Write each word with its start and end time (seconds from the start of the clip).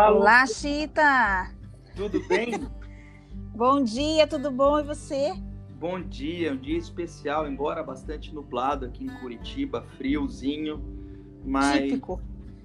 Olá, 0.00 0.10
Olá, 0.12 0.46
Chita! 0.46 1.50
Tudo 1.94 2.26
bem? 2.26 2.52
bom 3.54 3.84
dia, 3.84 4.26
tudo 4.26 4.50
bom 4.50 4.80
e 4.80 4.82
você? 4.82 5.34
Bom 5.78 6.00
dia, 6.00 6.54
um 6.54 6.56
dia 6.56 6.78
especial, 6.78 7.46
embora 7.46 7.82
bastante 7.82 8.34
nublado 8.34 8.86
aqui 8.86 9.04
em 9.04 9.08
Curitiba, 9.20 9.82
friozinho, 9.98 10.82
mas 11.44 11.82
Típico. 11.82 12.18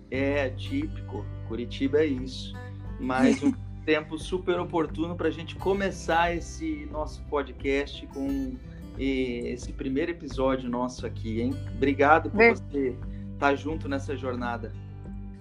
é 0.09 0.49
típico. 0.51 1.25
Curitiba 1.49 1.99
é 1.99 2.05
isso. 2.05 2.53
Mas 3.01 3.43
um 3.43 3.51
tempo 3.85 4.17
super 4.17 4.57
oportuno 4.57 5.13
para 5.17 5.27
a 5.27 5.31
gente 5.31 5.57
começar 5.57 6.33
esse 6.33 6.87
nosso 6.89 7.21
podcast 7.23 8.07
com 8.07 8.55
esse 8.97 9.73
primeiro 9.73 10.11
episódio 10.11 10.69
nosso 10.69 11.05
aqui, 11.05 11.41
hein? 11.41 11.53
Obrigado 11.75 12.29
por 12.29 12.37
Ver- 12.37 12.55
você 12.55 12.95
estar 13.33 13.55
junto 13.55 13.89
nessa 13.89 14.15
jornada. 14.15 14.71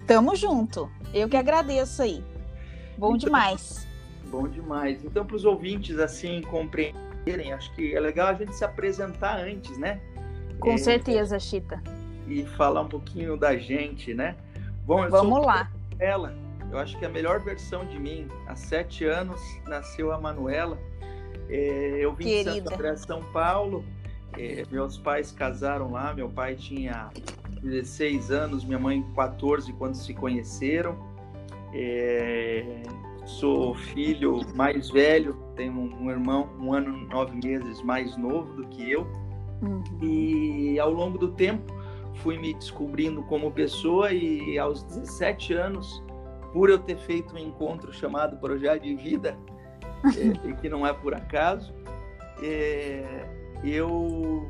Tamo 0.07 0.35
junto. 0.35 0.89
Eu 1.13 1.27
que 1.27 1.37
agradeço 1.37 2.01
aí. 2.01 2.23
Bom 2.97 3.07
Então- 3.15 3.17
demais. 3.17 3.87
Bom 4.29 4.47
demais. 4.47 5.03
Então, 5.03 5.25
para 5.25 5.35
os 5.35 5.45
ouvintes 5.45 5.97
assim 5.99 6.41
compreenderem, 6.41 7.53
acho 7.53 7.73
que 7.73 7.95
é 7.95 7.99
legal 7.99 8.27
a 8.27 8.33
gente 8.33 8.55
se 8.55 8.63
apresentar 8.65 9.37
antes, 9.39 9.77
né? 9.77 9.99
Com 10.59 10.71
É, 10.71 10.77
certeza, 10.77 11.39
Chita. 11.39 11.81
E 12.27 12.43
falar 12.45 12.81
um 12.81 12.87
pouquinho 12.87 13.37
da 13.37 13.55
gente, 13.57 14.13
né? 14.13 14.35
Bom, 14.85 15.03
eu 15.05 15.09
Vamos 15.11 15.37
sou 15.37 15.45
lá. 15.45 15.71
ela. 15.99 16.35
Eu 16.71 16.79
acho 16.79 16.97
que 16.97 17.05
a 17.05 17.09
melhor 17.09 17.39
versão 17.39 17.85
de 17.85 17.99
mim, 17.99 18.27
há 18.47 18.55
sete 18.55 19.05
anos, 19.05 19.39
nasceu 19.67 20.11
a 20.11 20.19
Manuela. 20.19 20.77
É, 21.49 21.97
eu 21.99 22.13
vim 22.13 22.25
de 22.25 22.43
Santo 22.43 22.53
Querida. 22.55 22.73
André, 22.75 22.95
São 22.97 23.21
Paulo. 23.31 23.85
É, 24.37 24.65
meus 24.71 24.97
pais 24.97 25.31
casaram 25.31 25.91
lá. 25.91 26.13
Meu 26.13 26.27
pai 26.29 26.55
tinha 26.55 27.09
16 27.65 28.29
anos, 28.29 28.63
minha 28.63 28.79
mãe 28.79 29.03
14 29.15 29.73
quando 29.73 29.95
se 29.95 30.13
conheceram. 30.13 30.95
É, 31.73 32.83
sou 33.25 33.73
filho 33.73 34.41
mais 34.55 34.89
velho, 34.89 35.35
tenho 35.55 35.73
um 35.73 36.09
irmão 36.09 36.49
um 36.59 36.73
ano 36.73 36.95
nove 37.07 37.35
meses 37.43 37.81
mais 37.81 38.15
novo 38.15 38.53
do 38.53 38.67
que 38.67 38.91
eu. 38.91 39.07
Uhum. 39.61 39.83
E 40.01 40.79
ao 40.79 40.91
longo 40.91 41.17
do 41.17 41.29
tempo 41.29 41.73
fui 42.21 42.37
me 42.37 42.53
descobrindo 42.53 43.23
como 43.23 43.51
pessoa 43.51 44.11
e 44.13 44.57
aos 44.59 44.83
17 44.83 45.53
anos, 45.53 46.03
por 46.53 46.69
eu 46.69 46.77
ter 46.77 46.97
feito 46.97 47.35
um 47.35 47.37
encontro 47.37 47.91
chamado 47.91 48.37
Projeto 48.37 48.83
de 48.83 48.95
Vida, 48.95 49.37
é, 50.05 50.53
que 50.53 50.69
não 50.69 50.85
é 50.85 50.93
por 50.93 51.13
acaso, 51.13 51.73
é, 52.41 53.25
eu 53.63 54.47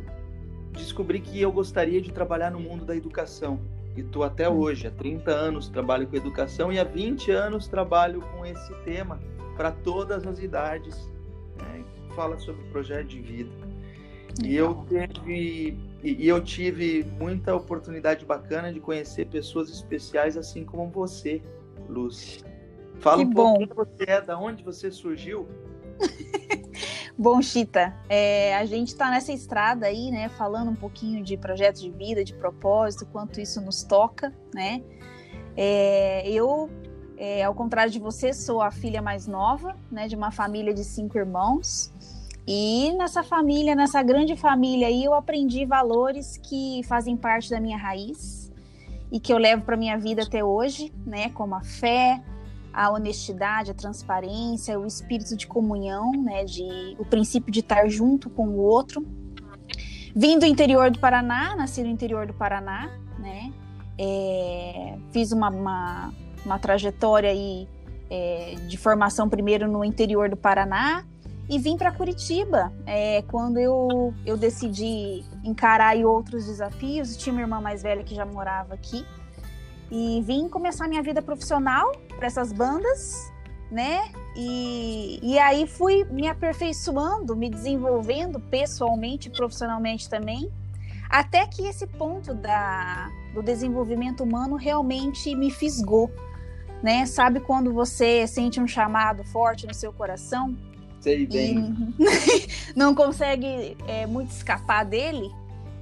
descobri 0.76 1.20
que 1.20 1.42
eu 1.42 1.52
gostaria 1.52 2.02
de 2.02 2.12
trabalhar 2.12 2.52
no 2.52 2.60
mundo 2.60 2.86
da 2.86 2.96
educação. 2.96 3.60
E 3.96 4.02
estou 4.02 4.24
até 4.24 4.50
hoje, 4.50 4.88
há 4.88 4.92
30 4.92 5.32
anos 5.32 5.70
trabalho 5.70 6.08
com 6.08 6.16
educação 6.16 6.72
e 6.72 6.80
há 6.80 6.84
20 6.84 7.32
anos 7.32 7.68
trabalho 7.68 8.22
com 8.22 8.46
esse 8.46 8.74
tema 8.84 9.20
para 9.56 9.72
todas 9.72 10.28
as 10.28 10.40
idades. 10.40 11.10
Né? 11.58 11.84
Fala 12.16 12.38
sobre 12.38 12.64
projeto 12.66 13.08
de 13.08 13.22
vida. 13.22 13.52
E 14.44 14.54
eu 14.56 14.86
teve 14.90 15.78
e 16.04 16.28
eu 16.28 16.40
tive 16.40 17.04
muita 17.18 17.56
oportunidade 17.56 18.26
bacana 18.26 18.72
de 18.72 18.80
conhecer 18.80 19.26
pessoas 19.26 19.70
especiais 19.70 20.38
assim 20.38 20.64
como 20.64 20.90
você, 20.92 21.42
Lúcia. 21.90 22.46
Fala 23.00 23.18
Que 23.18 23.26
um 23.26 23.30
bom. 23.30 23.56
pouco 23.56 23.68
quem 23.68 23.76
você 23.76 24.12
é, 24.12 24.22
da 24.22 24.38
onde 24.38 24.64
você 24.64 24.92
surgiu. 24.92 25.48
Bom, 27.18 27.42
Chita, 27.42 27.96
é, 28.10 28.54
a 28.58 28.66
gente 28.66 28.90
está 28.90 29.10
nessa 29.10 29.32
estrada 29.32 29.86
aí, 29.86 30.12
né? 30.12 30.28
Falando 30.28 30.70
um 30.70 30.76
pouquinho 30.76 31.24
de 31.24 31.38
projetos 31.38 31.82
de 31.82 31.90
vida, 31.90 32.26
de 32.26 32.34
propósito, 32.34 33.06
quanto 33.06 33.40
isso 33.40 33.62
nos 33.62 33.84
toca, 33.84 34.34
né? 34.54 34.84
É, 35.56 36.30
eu, 36.30 36.70
é, 37.18 37.42
ao 37.46 37.56
contrário 37.56 37.90
de 37.90 38.00
você, 38.00 38.34
sou 38.34 38.62
a 38.62 38.70
filha 38.70 39.02
mais 39.02 39.28
nova, 39.28 39.78
né? 39.90 40.10
De 40.10 40.16
uma 40.16 40.30
família 40.30 40.74
de 40.74 40.84
cinco 40.84 41.18
irmãos. 41.18 41.90
E 42.46 42.92
nessa 42.98 43.24
família, 43.24 43.76
nessa 43.76 44.04
grande 44.04 44.36
família 44.36 44.88
aí, 44.88 45.06
eu 45.06 45.14
aprendi 45.14 45.66
valores 45.66 46.36
que 46.36 46.82
fazem 46.84 47.16
parte 47.16 47.50
da 47.50 47.62
minha 47.62 47.78
raiz 47.78 48.52
e 49.10 49.22
que 49.22 49.32
eu 49.32 49.38
levo 49.38 49.64
para 49.64 49.78
minha 49.78 49.98
vida 49.98 50.24
até 50.24 50.44
hoje, 50.44 50.94
né? 51.06 51.30
Como 51.30 51.56
a 51.56 51.64
fé, 51.64 52.22
a 52.76 52.92
honestidade, 52.92 53.72
a 53.72 53.74
transparência, 53.74 54.78
o 54.78 54.86
espírito 54.86 55.36
de 55.38 55.48
comunhão, 55.48 56.12
né, 56.12 56.44
de 56.44 56.96
o 57.00 57.06
princípio 57.06 57.52
de 57.52 57.62
estar 57.62 57.88
junto 57.88 58.30
com 58.30 58.50
o 58.50 58.58
outro. 58.58 59.06
Vim 60.14 60.38
do 60.38 60.46
interior 60.46 60.92
do 60.92 61.00
Paraná, 61.00 61.56
nasci 61.56 61.82
no 61.82 61.90
interior 61.90 62.28
do 62.28 62.34
Paraná, 62.34 62.90
né? 63.18 63.54
É, 63.98 64.98
fiz 65.12 65.32
uma, 65.32 65.50
uma, 65.50 66.14
uma 66.46 66.60
trajetória 66.60 67.30
aí 67.30 67.68
é, 68.10 68.56
de 68.68 68.78
formação 68.78 69.30
primeiro 69.30 69.72
no 69.72 69.84
interior 69.84 70.30
do 70.30 70.36
Paraná 70.36 71.06
e 71.50 71.58
vim 71.58 71.78
para 71.78 71.92
Curitiba 71.92 72.74
é, 72.86 73.22
quando 73.24 73.58
eu, 73.58 74.14
eu 74.26 74.36
decidi 74.36 75.24
encarar 75.44 75.96
outros 75.98 76.46
desafios. 76.46 77.16
Tinha 77.16 77.32
uma 77.32 77.42
irmã 77.42 77.62
mais 77.62 77.84
velha 77.84 78.04
que 78.04 78.16
já 78.16 78.26
morava 78.26 78.74
aqui 78.74 79.06
e 79.92 80.22
vim 80.26 80.50
começar 80.50 80.88
minha 80.88 81.02
vida 81.02 81.22
profissional 81.22 81.92
para 82.16 82.28
essas 82.28 82.52
bandas, 82.52 83.32
né? 83.72 84.02
E, 84.36 85.20
e 85.22 85.40
aí 85.40 85.68
fui 85.68 86.04
me 86.06 86.28
aperfeiçoando, 86.28 87.36
me 87.36 87.50
desenvolvendo 87.50 88.40
pessoalmente, 88.40 89.30
profissionalmente 89.30 90.10
também, 90.10 90.52
até 91.10 91.46
que 91.46 91.66
esse 91.68 91.88
ponto 91.88 92.34
da, 92.34 93.10
do 93.34 93.42
desenvolvimento 93.42 94.24
humano 94.24 94.56
realmente 94.56 95.36
me 95.36 95.52
fisgou, 95.52 96.12
né? 96.82 97.06
Sabe 97.06 97.40
quando 97.40 97.72
você 97.72 98.28
sente 98.28 98.60
um 98.60 98.68
chamado 98.68 99.24
forte 99.24 99.66
no 99.66 99.74
seu 99.74 99.94
coração 99.94 100.56
Sei 101.06 101.22
e 101.22 101.28
bem. 101.28 101.94
não 102.76 102.96
consegue 102.96 103.78
é, 103.88 104.08
muito 104.08 104.32
escapar 104.32 104.84
dele? 104.84 105.32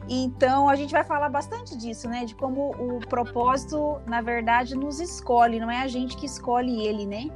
Então 0.08 0.68
a 0.68 0.75
gente 0.75 0.91
vai 0.91 1.03
falar 1.03 1.30
bastante 1.30 1.78
disso, 1.78 2.09
né? 2.09 2.25
De 2.25 2.36
como 2.36 2.72
o 2.72 3.00
propósito, 3.08 4.00
na 4.06 4.22
verdade, 4.22 4.75
nos 4.75 5.00
escolhe, 5.00 5.59
não 5.59 5.72
é 5.72 5.81
a 5.81 5.88
gente 5.88 6.18
que 6.18 6.25
escolhe 6.25 6.86
ele, 6.86 7.06
né? 7.06 7.30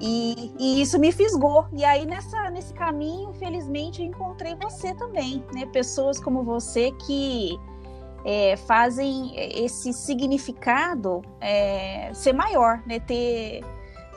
E, 0.00 0.52
e 0.58 0.82
isso 0.82 0.98
me 0.98 1.12
fisgou. 1.12 1.66
E 1.72 1.84
aí, 1.84 2.04
nessa, 2.04 2.50
nesse 2.50 2.72
caminho, 2.74 3.32
felizmente, 3.34 4.02
eu 4.02 4.08
encontrei 4.08 4.54
você 4.56 4.94
também, 4.94 5.44
né? 5.54 5.66
Pessoas 5.66 6.20
como 6.20 6.42
você 6.42 6.90
que 6.92 7.58
é, 8.24 8.56
fazem 8.56 9.32
esse 9.36 9.92
significado 9.92 11.22
é, 11.40 12.10
ser 12.12 12.32
maior, 12.32 12.82
né? 12.86 12.98
Ter, 13.00 13.62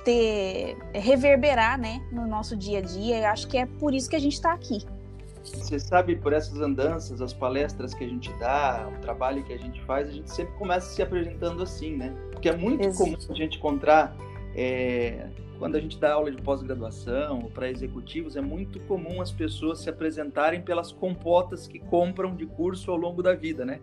ter 0.03 0.77
reverberar, 0.93 1.79
né? 1.79 2.01
No 2.11 2.25
nosso 2.25 2.55
dia 2.55 2.79
a 2.79 2.81
dia. 2.81 3.19
Eu 3.19 3.27
acho 3.27 3.47
que 3.47 3.57
é 3.57 3.65
por 3.65 3.93
isso 3.93 4.09
que 4.09 4.15
a 4.15 4.19
gente 4.19 4.33
está 4.33 4.53
aqui. 4.53 4.85
Você 5.55 5.79
sabe, 5.79 6.15
por 6.15 6.33
essas 6.33 6.59
andanças, 6.59 7.21
as 7.21 7.33
palestras 7.33 7.93
que 7.93 8.03
a 8.03 8.07
gente 8.07 8.31
dá, 8.39 8.89
o 8.95 9.01
trabalho 9.01 9.43
que 9.43 9.53
a 9.53 9.57
gente 9.57 9.81
faz, 9.85 10.09
a 10.09 10.11
gente 10.11 10.29
sempre 10.31 10.53
começa 10.55 10.89
se 10.93 11.01
apresentando 11.01 11.63
assim, 11.63 11.95
né? 11.95 12.13
Porque 12.31 12.49
é 12.49 12.55
muito 12.55 12.83
Exato. 12.83 13.11
comum 13.11 13.17
a 13.29 13.33
gente 13.33 13.57
encontrar, 13.57 14.15
é, 14.55 15.27
quando 15.57 15.75
a 15.75 15.79
gente 15.79 15.97
dá 15.99 16.13
aula 16.13 16.31
de 16.31 16.41
pós-graduação 16.41 17.41
ou 17.43 17.49
para 17.49 17.69
executivos, 17.69 18.35
é 18.35 18.41
muito 18.41 18.79
comum 18.81 19.21
as 19.21 19.31
pessoas 19.31 19.79
se 19.79 19.89
apresentarem 19.89 20.61
pelas 20.61 20.91
compotas 20.91 21.67
que 21.67 21.79
compram 21.79 22.35
de 22.35 22.45
curso 22.45 22.91
ao 22.91 22.97
longo 22.97 23.23
da 23.23 23.33
vida, 23.33 23.65
né? 23.65 23.79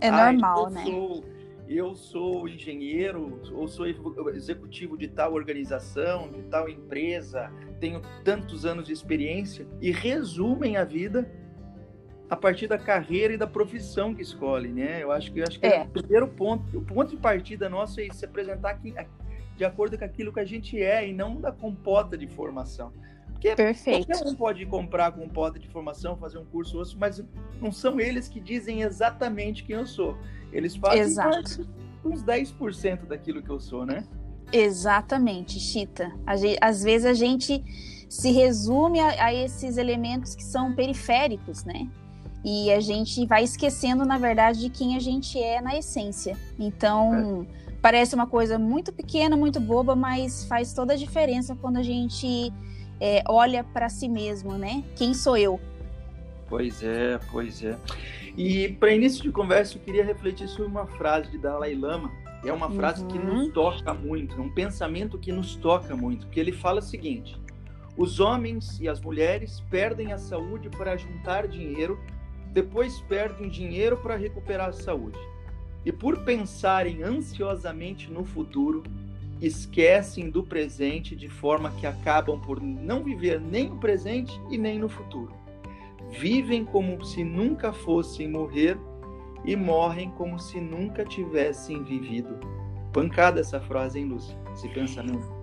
É 0.00 0.08
Ah, 0.08 0.32
normal, 0.32 0.64
eu 0.64 0.70
né? 0.70 0.84
Sou, 0.84 1.24
eu 1.68 1.94
sou 1.96 2.48
engenheiro, 2.48 3.40
ou 3.52 3.66
sou 3.66 3.86
executivo 4.34 4.96
de 4.96 5.08
tal 5.08 5.34
organização, 5.34 6.30
de 6.30 6.42
tal 6.42 6.68
empresa, 6.68 7.50
tenho 7.80 8.00
tantos 8.24 8.64
anos 8.64 8.86
de 8.86 8.92
experiência 8.92 9.66
e 9.80 9.90
resumem 9.90 10.76
a 10.76 10.84
vida 10.84 11.30
a 12.28 12.36
partir 12.36 12.66
da 12.66 12.78
carreira 12.78 13.34
e 13.34 13.36
da 13.36 13.46
profissão 13.46 14.14
que 14.14 14.22
escolhem, 14.22 14.72
né? 14.72 15.02
Eu 15.02 15.12
acho 15.12 15.32
que 15.32 15.40
eu 15.40 15.44
acho 15.46 15.60
que 15.60 15.66
é. 15.66 15.76
É. 15.76 15.82
o 15.82 15.88
primeiro 15.88 16.28
ponto, 16.28 16.78
o 16.78 16.82
ponto 16.82 17.10
de 17.10 17.16
partida 17.16 17.68
nosso 17.68 18.00
é 18.00 18.08
se 18.12 18.24
apresentar 18.24 18.70
aqui, 18.70 18.94
de 19.56 19.64
acordo 19.64 19.96
com 19.96 20.04
aquilo 20.04 20.32
que 20.32 20.40
a 20.40 20.44
gente 20.44 20.80
é 20.80 21.08
e 21.08 21.12
não 21.12 21.40
da 21.40 21.52
compota 21.52 22.18
de 22.18 22.26
formação. 22.26 22.92
Porque 23.32 23.54
Perfeito. 23.54 24.06
Qualquer 24.06 24.26
um 24.26 24.34
pode 24.34 24.66
comprar 24.66 25.12
com 25.12 25.20
compota 25.20 25.58
de 25.58 25.68
formação, 25.68 26.16
fazer 26.16 26.38
um 26.38 26.44
curso 26.46 26.74
ou 26.74 26.82
outro, 26.82 26.96
mas 26.98 27.22
não 27.60 27.70
são 27.70 28.00
eles 28.00 28.28
que 28.28 28.40
dizem 28.40 28.82
exatamente 28.82 29.62
quem 29.62 29.76
eu 29.76 29.86
sou. 29.86 30.16
Eles 30.52 30.74
fazem 30.74 31.02
Exato. 31.02 31.68
uns 32.04 32.24
10% 32.24 33.04
daquilo 33.06 33.42
que 33.42 33.50
eu 33.50 33.60
sou, 33.60 33.84
né? 33.84 34.04
Exatamente, 34.52 35.58
Chita. 35.58 36.12
Às 36.60 36.82
vezes 36.82 37.04
a 37.04 37.14
gente 37.14 37.62
se 38.08 38.30
resume 38.30 39.00
a, 39.00 39.26
a 39.26 39.34
esses 39.34 39.76
elementos 39.76 40.34
que 40.34 40.44
são 40.44 40.74
periféricos, 40.74 41.64
né? 41.64 41.88
E 42.44 42.70
a 42.70 42.78
gente 42.78 43.26
vai 43.26 43.42
esquecendo, 43.42 44.04
na 44.04 44.18
verdade, 44.18 44.60
de 44.60 44.70
quem 44.70 44.96
a 44.96 45.00
gente 45.00 45.36
é 45.38 45.60
na 45.60 45.76
essência. 45.76 46.36
Então, 46.58 47.44
parece 47.82 48.14
uma 48.14 48.26
coisa 48.26 48.56
muito 48.56 48.92
pequena, 48.92 49.36
muito 49.36 49.58
boba, 49.58 49.96
mas 49.96 50.44
faz 50.44 50.72
toda 50.72 50.92
a 50.92 50.96
diferença 50.96 51.56
quando 51.56 51.78
a 51.78 51.82
gente 51.82 52.52
é, 53.00 53.24
olha 53.28 53.64
para 53.64 53.88
si 53.88 54.08
mesmo, 54.08 54.52
né? 54.52 54.84
Quem 54.94 55.12
sou 55.12 55.36
eu? 55.36 55.60
Pois 56.48 56.82
é, 56.84 57.18
pois 57.32 57.64
é. 57.64 57.76
E 58.36 58.68
para 58.68 58.94
início 58.94 59.22
de 59.22 59.32
conversa, 59.32 59.76
eu 59.76 59.80
queria 59.80 60.04
refletir 60.04 60.46
sobre 60.46 60.66
uma 60.66 60.86
frase 60.86 61.30
de 61.30 61.38
Dalai 61.38 61.74
Lama, 61.74 62.12
É 62.44 62.52
uma 62.52 62.70
frase 62.70 63.02
uhum. 63.02 63.08
que 63.08 63.18
nos 63.18 63.52
toca 63.52 63.92
muito, 63.92 64.36
é 64.36 64.40
um 64.40 64.50
pensamento 64.50 65.18
que 65.18 65.32
nos 65.32 65.56
toca 65.56 65.96
muito, 65.96 66.26
porque 66.26 66.38
ele 66.38 66.52
fala 66.52 66.78
o 66.78 66.82
seguinte: 66.82 67.36
os 67.96 68.20
homens 68.20 68.78
e 68.78 68.88
as 68.88 69.00
mulheres 69.00 69.60
perdem 69.70 70.12
a 70.12 70.18
saúde 70.18 70.68
para 70.68 70.96
juntar 70.96 71.48
dinheiro, 71.48 71.98
depois 72.52 73.00
perdem 73.02 73.48
dinheiro 73.48 73.96
para 73.96 74.16
recuperar 74.16 74.68
a 74.68 74.72
saúde. 74.72 75.18
E 75.84 75.90
por 75.90 76.24
pensarem 76.24 77.02
ansiosamente 77.02 78.10
no 78.10 78.24
futuro, 78.24 78.82
esquecem 79.40 80.30
do 80.30 80.42
presente 80.42 81.14
de 81.14 81.28
forma 81.28 81.70
que 81.72 81.86
acabam 81.86 82.40
por 82.40 82.60
não 82.60 83.02
viver 83.02 83.40
nem 83.40 83.68
no 83.68 83.78
presente 83.78 84.38
e 84.50 84.58
nem 84.58 84.78
no 84.78 84.88
futuro. 84.88 85.32
Vivem 86.10 86.64
como 86.64 87.04
se 87.04 87.24
nunca 87.24 87.72
fossem 87.72 88.28
morrer 88.28 88.78
e 89.44 89.54
morrem 89.56 90.10
como 90.10 90.38
se 90.38 90.60
nunca 90.60 91.04
tivessem 91.04 91.82
vivido. 91.82 92.38
Pancada 92.92 93.40
essa 93.40 93.60
frase, 93.60 93.98
hein, 93.98 94.06
Lúcia? 94.06 94.36
Esse 94.52 94.68
pensamento. 94.68 95.36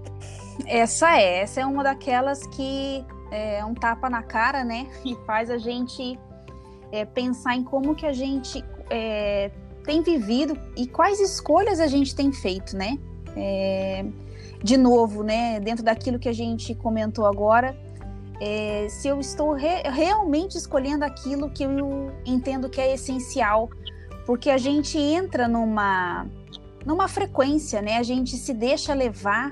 Essa 0.66 1.20
é, 1.20 1.40
essa 1.40 1.62
é 1.62 1.66
uma 1.66 1.84
daquelas 1.84 2.46
que 2.48 3.06
é 3.32 3.64
um 3.66 3.74
tapa 3.74 4.10
na 4.10 4.22
cara, 4.22 4.64
né? 4.64 4.88
E 5.06 5.16
faz 5.26 5.50
a 5.50 5.58
gente 5.58 6.20
é, 6.92 7.06
pensar 7.06 7.56
em 7.56 7.64
como 7.64 7.96
que 7.96 8.06
a 8.06 8.14
gente 8.14 8.64
é, 8.90 9.52
tem 9.84 10.02
vivido 10.02 10.58
e 10.78 10.88
quais 10.88 11.20
escolhas 11.20 11.80
a 11.80 11.88
gente 11.88 12.16
tem 12.16 12.32
feito, 12.32 12.76
né? 12.76 12.98
É, 13.36 14.06
de 14.64 14.78
novo, 14.78 15.24
né? 15.24 15.60
Dentro 15.60 15.84
daquilo 15.84 16.20
que 16.20 16.30
a 16.30 16.34
gente 16.34 16.74
comentou 16.76 17.26
agora, 17.26 17.76
é, 18.40 18.88
se 18.90 19.08
eu 19.08 19.20
estou 19.20 19.54
re 19.54 19.84
realmente 19.84 20.58
escolhendo 20.58 21.06
aquilo 21.06 21.50
que 21.50 21.64
eu 21.64 22.12
entendo 22.26 22.70
que 22.70 22.82
é 22.82 22.94
essencial, 22.94 23.70
porque 24.26 24.50
a 24.50 24.58
gente 24.58 24.98
entra 24.98 25.48
numa 25.48 26.26
numa 26.86 27.08
frequência, 27.08 27.82
né? 27.82 27.98
A 27.98 28.04
gente 28.04 28.36
se 28.36 28.54
deixa 28.54 28.94
levar 28.94 29.52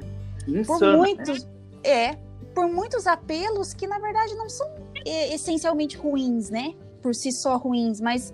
por 0.67 0.81
né? 0.81 0.95
muitos, 0.95 1.43
né? 1.45 1.49
é, 1.83 2.17
por 2.53 2.67
muitos 2.67 3.07
apelos 3.07 3.73
que 3.73 3.87
na 3.87 3.99
verdade 3.99 4.35
não 4.35 4.49
são 4.49 4.67
é, 5.05 5.33
essencialmente 5.33 5.97
ruins, 5.97 6.49
né? 6.49 6.73
Por 7.01 7.15
si 7.15 7.31
só 7.31 7.57
ruins, 7.57 8.01
mas 8.01 8.33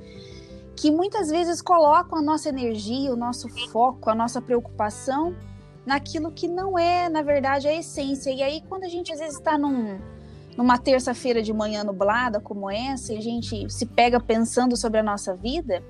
que 0.76 0.92
muitas 0.92 1.30
vezes 1.30 1.62
colocam 1.62 2.20
a 2.20 2.22
nossa 2.22 2.50
energia, 2.50 3.12
o 3.12 3.16
nosso 3.16 3.48
foco, 3.70 4.10
a 4.10 4.16
nossa 4.16 4.42
preocupação 4.42 5.36
naquilo 5.86 6.32
que 6.32 6.48
não 6.48 6.78
é, 6.78 7.08
na 7.10 7.22
verdade, 7.22 7.68
a 7.68 7.74
essência. 7.74 8.30
E 8.30 8.44
aí, 8.44 8.62
quando 8.68 8.84
a 8.84 8.90
gente 8.90 9.12
às 9.12 9.20
vezes 9.20 9.38
está 9.38 9.58
num, 9.58 10.00
numa 10.58 10.78
terça-feira 10.78 11.42
de 11.42 11.54
manhã 11.54 11.84
nublada 11.84 12.40
como 12.40 12.70
essa, 12.70 13.14
e 13.14 13.18
a 13.18 13.22
gente 13.22 13.72
se 13.72 13.86
pega 13.86 14.20
pensando 14.20 14.76
sobre 14.76 15.00
a 15.00 15.04
nossa 15.04 15.36
vida, 15.36 15.84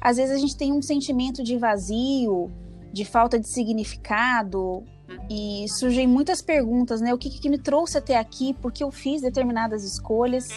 às 0.00 0.16
vezes 0.16 0.34
a 0.34 0.38
gente 0.38 0.56
tem 0.56 0.72
um 0.72 0.82
sentimento 0.82 1.42
de 1.42 1.58
vazio, 1.58 2.50
de 2.90 3.04
falta 3.04 3.38
de 3.38 3.46
significado, 3.46 4.82
e 5.30 5.66
surgem 5.68 6.06
muitas 6.06 6.40
perguntas, 6.40 7.00
né? 7.00 7.12
O 7.12 7.18
que, 7.18 7.28
que 7.28 7.48
me 7.48 7.58
trouxe 7.58 7.98
até 7.98 8.18
aqui? 8.18 8.54
Por 8.54 8.72
que 8.72 8.82
eu 8.82 8.90
fiz 8.90 9.22
determinadas 9.22 9.84
escolhas? 9.84 10.48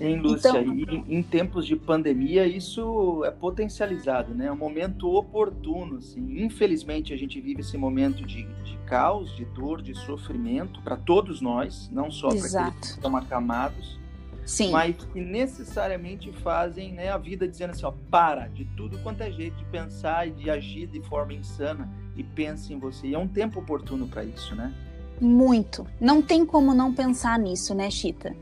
Em 0.00 0.18
Lúcia, 0.18 0.50
então... 0.60 0.74
e 1.08 1.16
em 1.16 1.22
tempos 1.22 1.66
de 1.66 1.74
pandemia 1.74 2.46
isso 2.46 3.24
é 3.24 3.30
potencializado, 3.30 4.34
né? 4.34 4.46
É 4.46 4.52
um 4.52 4.56
momento 4.56 5.08
oportuno, 5.14 5.96
assim. 5.96 6.42
Infelizmente 6.42 7.14
a 7.14 7.16
gente 7.16 7.40
vive 7.40 7.60
esse 7.60 7.78
momento 7.78 8.24
de, 8.24 8.42
de 8.62 8.76
caos, 8.86 9.34
de 9.34 9.44
dor, 9.46 9.80
de 9.80 9.94
sofrimento 9.94 10.80
para 10.82 10.96
todos 10.96 11.40
nós, 11.40 11.88
não 11.90 12.10
só 12.10 12.28
para 12.28 12.38
aqueles 12.38 12.80
que 12.80 12.86
estão 12.86 13.16
acamados, 13.16 13.98
Sim. 14.44 14.70
mas 14.70 14.96
que 14.96 15.20
necessariamente 15.20 16.30
fazem 16.30 16.92
né, 16.92 17.10
a 17.10 17.18
vida 17.18 17.48
dizendo 17.48 17.70
assim, 17.70 17.84
ó, 17.84 17.92
para 18.10 18.48
de 18.48 18.64
tudo 18.76 18.98
quanto 18.98 19.22
é 19.22 19.30
jeito 19.30 19.56
de 19.56 19.64
pensar 19.64 20.28
e 20.28 20.30
de 20.30 20.50
agir 20.50 20.86
de 20.86 21.00
forma 21.00 21.32
insana 21.32 21.90
e 22.14 22.22
pense 22.22 22.72
em 22.72 22.78
você. 22.78 23.08
E 23.08 23.14
é 23.14 23.18
um 23.18 23.26
tempo 23.26 23.60
oportuno 23.60 24.06
para 24.06 24.24
isso, 24.24 24.54
né? 24.54 24.72
Muito. 25.20 25.86
Não 26.00 26.20
tem 26.20 26.44
como 26.44 26.74
não 26.74 26.92
pensar 26.92 27.38
nisso, 27.38 27.74
né, 27.74 27.90
Chita? 27.90 28.34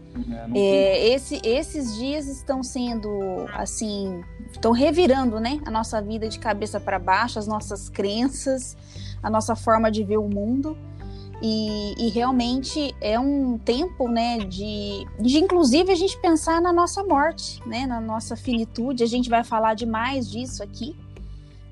É, 0.55 0.59
é, 0.59 1.09
esse, 1.15 1.41
esses 1.45 1.97
dias 1.97 2.27
estão 2.27 2.63
sendo, 2.63 3.09
assim, 3.53 4.23
estão 4.53 4.73
revirando, 4.73 5.41
né, 5.41 5.61
a 5.65 5.71
nossa 5.71 6.01
vida 6.01 6.29
de 6.29 6.39
cabeça 6.39 6.81
para 6.81 6.99
baixo, 6.99 7.39
as 7.39 7.47
nossas 7.47 7.89
crenças, 7.89 8.77
a 9.23 9.31
nossa 9.31 9.57
forma 9.57 9.91
de 9.91 10.05
ver 10.05 10.19
o 10.19 10.29
mundo. 10.29 10.77
E, 11.43 11.95
e, 11.99 12.09
realmente 12.09 12.95
é 13.01 13.19
um 13.19 13.59
tempo, 13.59 14.09
né, 14.09 14.39
de, 14.39 15.07
de 15.21 15.39
inclusive 15.39 15.93
a 15.93 15.95
gente 15.95 16.19
pensar 16.19 16.61
na 16.61 16.73
nossa 16.73 17.03
morte, 17.03 17.61
né, 17.67 17.87
na 17.87 18.01
nossa 18.01 18.37
finitude. 18.37 19.03
A 19.03 19.07
gente 19.07 19.29
vai 19.29 19.45
falar 19.45 19.75
demais 19.75 20.31
disso 20.31 20.63
aqui. 20.63 20.97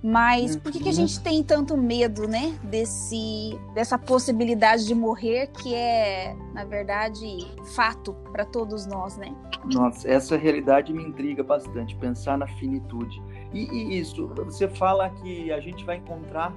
Mas 0.02 0.56
por 0.56 0.72
que, 0.72 0.78
que 0.80 0.84
a 0.84 0.86
uhum. 0.88 0.92
gente 0.92 1.20
tem 1.20 1.42
tanto 1.44 1.76
medo, 1.76 2.26
né, 2.26 2.58
desse, 2.64 3.56
dessa 3.72 3.96
possibilidade 3.96 4.84
de 4.84 4.94
morrer 4.94 5.46
que 5.48 5.74
é, 5.74 6.34
na 6.52 6.64
verdade, 6.64 7.26
fato 7.74 8.12
para 8.32 8.44
todos 8.44 8.84
nós, 8.84 9.16
né? 9.16 9.32
Nossa, 9.72 10.08
essa 10.08 10.36
realidade 10.36 10.92
me 10.92 11.04
intriga 11.04 11.44
bastante, 11.44 11.94
pensar 11.96 12.36
na 12.36 12.48
finitude. 12.48 13.22
E, 13.52 13.60
e 13.60 13.98
isso, 14.00 14.26
você 14.34 14.66
fala 14.68 15.08
que 15.08 15.52
a 15.52 15.60
gente 15.60 15.84
vai 15.84 15.96
encontrar 15.98 16.52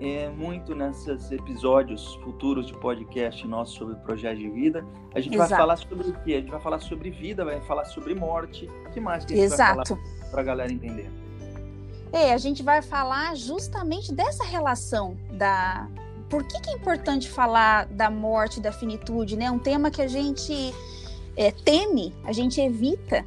é, 0.00 0.28
muito 0.30 0.74
nesses 0.74 1.30
episódios 1.30 2.14
futuros 2.16 2.66
de 2.66 2.74
podcast 2.74 3.46
nosso 3.46 3.76
sobre 3.76 3.94
projeto 3.96 4.38
de 4.38 4.50
vida. 4.50 4.84
A 5.14 5.20
gente 5.20 5.34
Exato. 5.34 5.50
vai 5.50 5.58
falar 5.58 5.76
sobre 5.76 6.08
o 6.08 6.12
quê? 6.24 6.34
A 6.34 6.40
gente 6.40 6.50
vai 6.50 6.60
falar 6.60 6.78
sobre 6.80 7.10
vida, 7.10 7.44
vai 7.44 7.60
falar 7.60 7.84
sobre 7.84 8.14
morte. 8.14 8.68
O 8.86 8.90
que 8.90 9.00
mais 9.00 9.24
que 9.24 9.34
a 9.34 9.36
gente 9.36 9.52
Exato. 9.52 9.76
vai 9.76 9.86
falar 9.86 10.30
para 10.30 10.40
a 10.40 10.44
galera 10.44 10.72
entender? 10.72 11.27
É, 12.12 12.32
a 12.32 12.38
gente 12.38 12.62
vai 12.62 12.80
falar 12.80 13.34
justamente 13.36 14.12
dessa 14.12 14.44
relação 14.44 15.16
da. 15.32 15.88
Por 16.28 16.44
que, 16.44 16.60
que 16.60 16.70
é 16.70 16.74
importante 16.74 17.28
falar 17.28 17.86
da 17.86 18.10
morte, 18.10 18.60
da 18.60 18.72
finitude, 18.72 19.36
né? 19.36 19.50
Um 19.50 19.58
tema 19.58 19.90
que 19.90 20.02
a 20.02 20.08
gente 20.08 20.74
é, 21.36 21.50
teme, 21.50 22.14
a 22.24 22.32
gente 22.32 22.60
evita, 22.60 23.24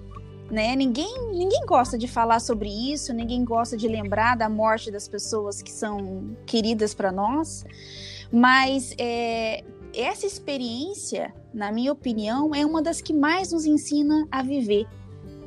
né? 0.51 0.75
Ninguém, 0.75 1.31
ninguém 1.31 1.65
gosta 1.65 1.97
de 1.97 2.07
falar 2.07 2.39
sobre 2.39 2.69
isso, 2.69 3.13
ninguém 3.13 3.43
gosta 3.43 3.77
de 3.77 3.87
lembrar 3.87 4.35
da 4.35 4.49
morte 4.49 4.91
das 4.91 5.07
pessoas 5.07 5.61
que 5.61 5.71
são 5.71 6.35
queridas 6.45 6.93
para 6.93 7.11
nós, 7.11 7.65
mas 8.31 8.93
é, 8.99 9.63
essa 9.95 10.25
experiência, 10.25 11.33
na 11.53 11.71
minha 11.71 11.91
opinião, 11.91 12.53
é 12.53 12.65
uma 12.65 12.81
das 12.81 13.01
que 13.01 13.13
mais 13.13 13.51
nos 13.51 13.65
ensina 13.65 14.27
a 14.31 14.43
viver, 14.43 14.85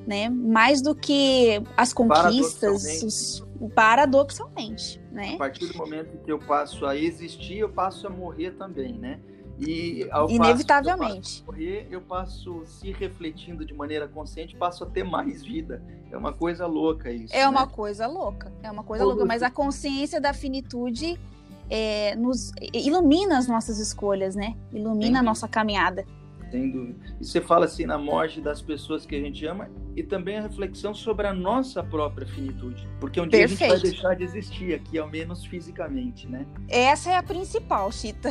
né? 0.06 0.29
Mais 0.29 0.83
do 0.83 0.95
que 0.95 1.63
as 1.77 1.93
conquistas, 1.93 3.03
os, 3.03 3.46
paradoxalmente, 3.75 5.01
né? 5.11 5.34
A 5.34 5.39
partir 5.39 5.67
do 5.67 5.77
momento 5.79 6.19
que 6.19 6.31
eu 6.31 6.39
passo 6.39 6.87
a 6.87 6.96
existir, 6.96 7.58
eu 7.58 7.69
passo 7.69 8.06
a 8.06 8.11
morrer 8.11 8.53
também, 8.53 8.99
né? 8.99 9.20
E 9.58 10.08
ao 10.11 10.29
inevitavelmente 10.29 11.43
passo, 11.43 11.46
morrer, 11.46 11.87
eu 11.89 12.01
passo 12.01 12.63
se 12.67 12.91
refletindo 12.91 13.65
de 13.65 13.73
maneira 13.73 14.08
consciente, 14.08 14.56
passo 14.56 14.82
a 14.82 14.87
ter 14.87 15.05
mais 15.05 15.44
vida. 15.44 15.82
É 16.11 16.17
uma 16.17 16.32
coisa 16.32 16.67
louca 16.67 17.11
isso. 17.11 17.34
É 17.34 17.41
né? 17.41 17.49
uma 17.49 17.67
coisa 17.67 18.06
louca, 18.06 18.53
é 18.63 18.70
uma 18.70 18.82
coisa 18.82 19.05
Todo 19.05 19.13
louca. 19.13 19.27
Mas 19.27 19.43
a 19.43 19.51
consciência 19.51 20.20
da 20.20 20.34
finitude 20.34 21.19
é, 21.70 22.17
nos 22.17 22.51
ilumina 22.73 23.39
as 23.39 23.46
nossas 23.46 23.79
escolhas, 23.79 24.34
né? 24.34 24.56
Ilumina 24.73 25.20
a 25.20 25.23
nossa 25.23 25.46
caminhada 25.46 26.05
sem 26.55 26.70
dúvida. 26.70 26.96
E 27.20 27.25
você 27.25 27.41
fala 27.41 27.65
assim 27.65 27.84
na 27.84 27.99
morte 27.99 28.41
das 28.41 28.63
pessoas 28.63 29.05
que 29.05 29.17
a 29.17 29.20
gente 29.20 29.44
ama 29.44 29.69
e 29.96 30.05
também 30.05 30.39
a 30.39 30.43
reflexão 30.43 30.94
sobre 30.94 31.27
a 31.27 31.34
nossa 31.34 31.82
própria 31.82 32.27
finitude, 32.29 32.89
porque 33.01 33.20
um 33.20 33.27
dia 33.27 33.41
Perfeito. 33.41 33.73
a 33.73 33.77
gente 33.77 33.82
vai 33.82 33.91
deixar 33.91 34.15
de 34.15 34.23
existir 34.23 34.75
aqui, 34.75 34.96
ao 34.96 35.11
menos 35.11 35.44
fisicamente, 35.44 36.29
né? 36.29 36.46
Essa 36.69 37.11
é 37.11 37.17
a 37.17 37.23
principal, 37.25 37.91
Chita. 37.91 38.31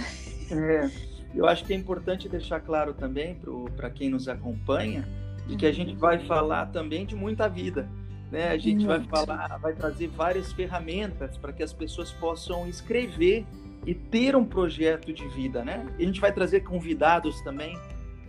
É, 0.50 0.90
eu 1.36 1.46
acho 1.46 1.66
que 1.66 1.74
é 1.74 1.76
importante 1.76 2.30
deixar 2.30 2.62
claro 2.62 2.94
também 2.94 3.38
para 3.76 3.90
quem 3.90 4.10
nos 4.10 4.30
acompanha 4.30 5.06
de 5.46 5.58
que 5.58 5.66
a 5.66 5.74
gente 5.74 5.94
vai 5.94 6.20
falar 6.20 6.68
também 6.68 7.06
de 7.06 7.16
muita 7.16 7.50
vida. 7.50 7.90
Né? 8.32 8.50
A 8.50 8.58
gente 8.58 8.86
Muito. 8.86 9.10
vai 9.10 9.26
falar, 9.26 9.58
vai 9.58 9.74
trazer 9.74 10.08
várias 10.08 10.52
ferramentas 10.54 11.38
para 11.38 11.52
que 11.52 11.62
as 11.62 11.74
pessoas 11.74 12.12
possam 12.14 12.68
escrever 12.68 13.46
e 13.86 13.94
ter 13.94 14.36
um 14.36 14.46
projeto 14.46 15.14
de 15.14 15.28
vida, 15.28 15.64
né? 15.64 15.86
E 16.00 16.04
a 16.04 16.06
gente 16.06 16.20
vai 16.20 16.32
trazer 16.32 16.62
convidados 16.62 17.42
também 17.42 17.78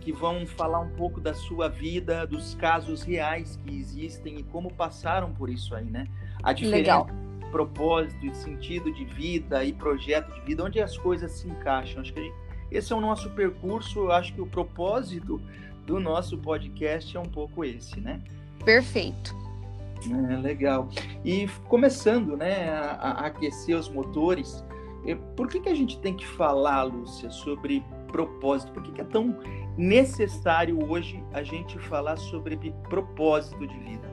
que 0.05 0.11
vão 0.11 0.45
falar 0.45 0.79
um 0.79 0.91
pouco 0.91 1.19
da 1.19 1.33
sua 1.33 1.67
vida, 1.67 2.27
dos 2.27 2.53
casos 2.53 3.01
reais 3.01 3.59
que 3.65 3.75
existem 3.75 4.37
e 4.37 4.43
como 4.43 4.71
passaram 4.71 5.33
por 5.33 5.49
isso 5.49 5.73
aí, 5.73 5.85
né? 5.85 6.07
A 6.43 6.53
diferença 6.53 7.05
Legal. 7.05 7.07
propósito 7.49 8.23
e 8.23 8.35
sentido 8.35 8.93
de 8.93 9.03
vida 9.03 9.65
e 9.65 9.73
projeto 9.73 10.31
de 10.35 10.41
vida, 10.41 10.63
onde 10.63 10.79
as 10.79 10.95
coisas 10.95 11.31
se 11.31 11.49
encaixam. 11.49 12.03
Acho 12.03 12.13
que 12.13 12.21
gente, 12.21 12.35
esse 12.69 12.93
é 12.93 12.95
o 12.95 13.01
nosso 13.01 13.31
percurso, 13.31 13.97
eu 14.01 14.11
acho 14.11 14.31
que 14.31 14.41
o 14.41 14.45
propósito 14.45 15.41
do 15.87 15.99
nosso 15.99 16.37
podcast 16.37 17.17
é 17.17 17.19
um 17.19 17.25
pouco 17.25 17.65
esse, 17.65 17.99
né? 17.99 18.21
Perfeito. 18.63 19.35
É, 20.29 20.37
legal. 20.37 20.87
E 21.23 21.47
começando, 21.67 22.37
né, 22.37 22.69
a, 22.69 22.91
a 22.91 23.25
aquecer 23.25 23.75
os 23.75 23.89
motores, 23.89 24.63
eh, 25.03 25.15
por 25.35 25.47
que, 25.47 25.59
que 25.59 25.69
a 25.69 25.75
gente 25.75 25.97
tem 25.97 26.13
que 26.13 26.27
falar, 26.27 26.83
Lúcia, 26.83 27.31
sobre 27.31 27.83
propósito? 28.15 28.71
Por 28.71 28.81
que, 28.81 28.93
que 28.93 29.01
é 29.01 29.03
tão 29.03 29.37
necessário 29.77 30.79
hoje 30.89 31.21
a 31.33 31.43
gente 31.43 31.77
falar 31.79 32.15
sobre 32.15 32.73
propósito 32.89 33.67
de 33.67 33.77
vida? 33.79 34.07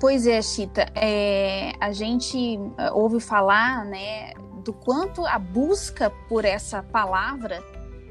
Pois 0.00 0.26
é, 0.26 0.40
Chita. 0.40 0.86
É, 0.94 1.72
a 1.78 1.92
gente 1.92 2.58
é, 2.78 2.90
ouve 2.92 3.20
falar, 3.20 3.84
né, 3.84 4.32
do 4.64 4.72
quanto 4.72 5.26
a 5.26 5.38
busca 5.38 6.10
por 6.28 6.46
essa 6.46 6.82
palavra 6.82 7.62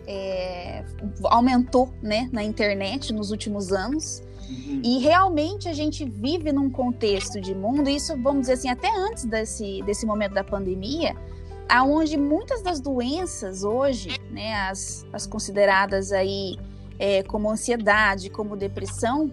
é, 0.05 0.85
aumentou, 1.23 1.91
né, 2.01 2.29
na 2.31 2.43
internet 2.43 3.11
nos 3.11 3.31
últimos 3.31 3.71
anos. 3.71 4.21
Uhum. 4.47 4.81
E 4.83 4.99
realmente 4.99 5.67
a 5.67 5.73
gente 5.73 6.05
vive 6.05 6.51
num 6.51 6.69
contexto 6.69 7.41
de 7.41 7.55
mundo, 7.55 7.89
isso 7.89 8.15
vamos 8.21 8.41
dizer 8.41 8.53
assim, 8.53 8.69
até 8.69 8.95
antes 8.95 9.25
desse, 9.25 9.81
desse 9.81 10.05
momento 10.05 10.33
da 10.33 10.43
pandemia, 10.43 11.15
aonde 11.69 12.17
muitas 12.17 12.61
das 12.61 12.79
doenças 12.79 13.63
hoje, 13.63 14.09
né, 14.31 14.53
as, 14.69 15.05
as 15.11 15.25
consideradas 15.25 16.11
aí 16.11 16.57
é, 16.99 17.23
como 17.23 17.49
ansiedade, 17.49 18.29
como 18.29 18.55
depressão, 18.55 19.31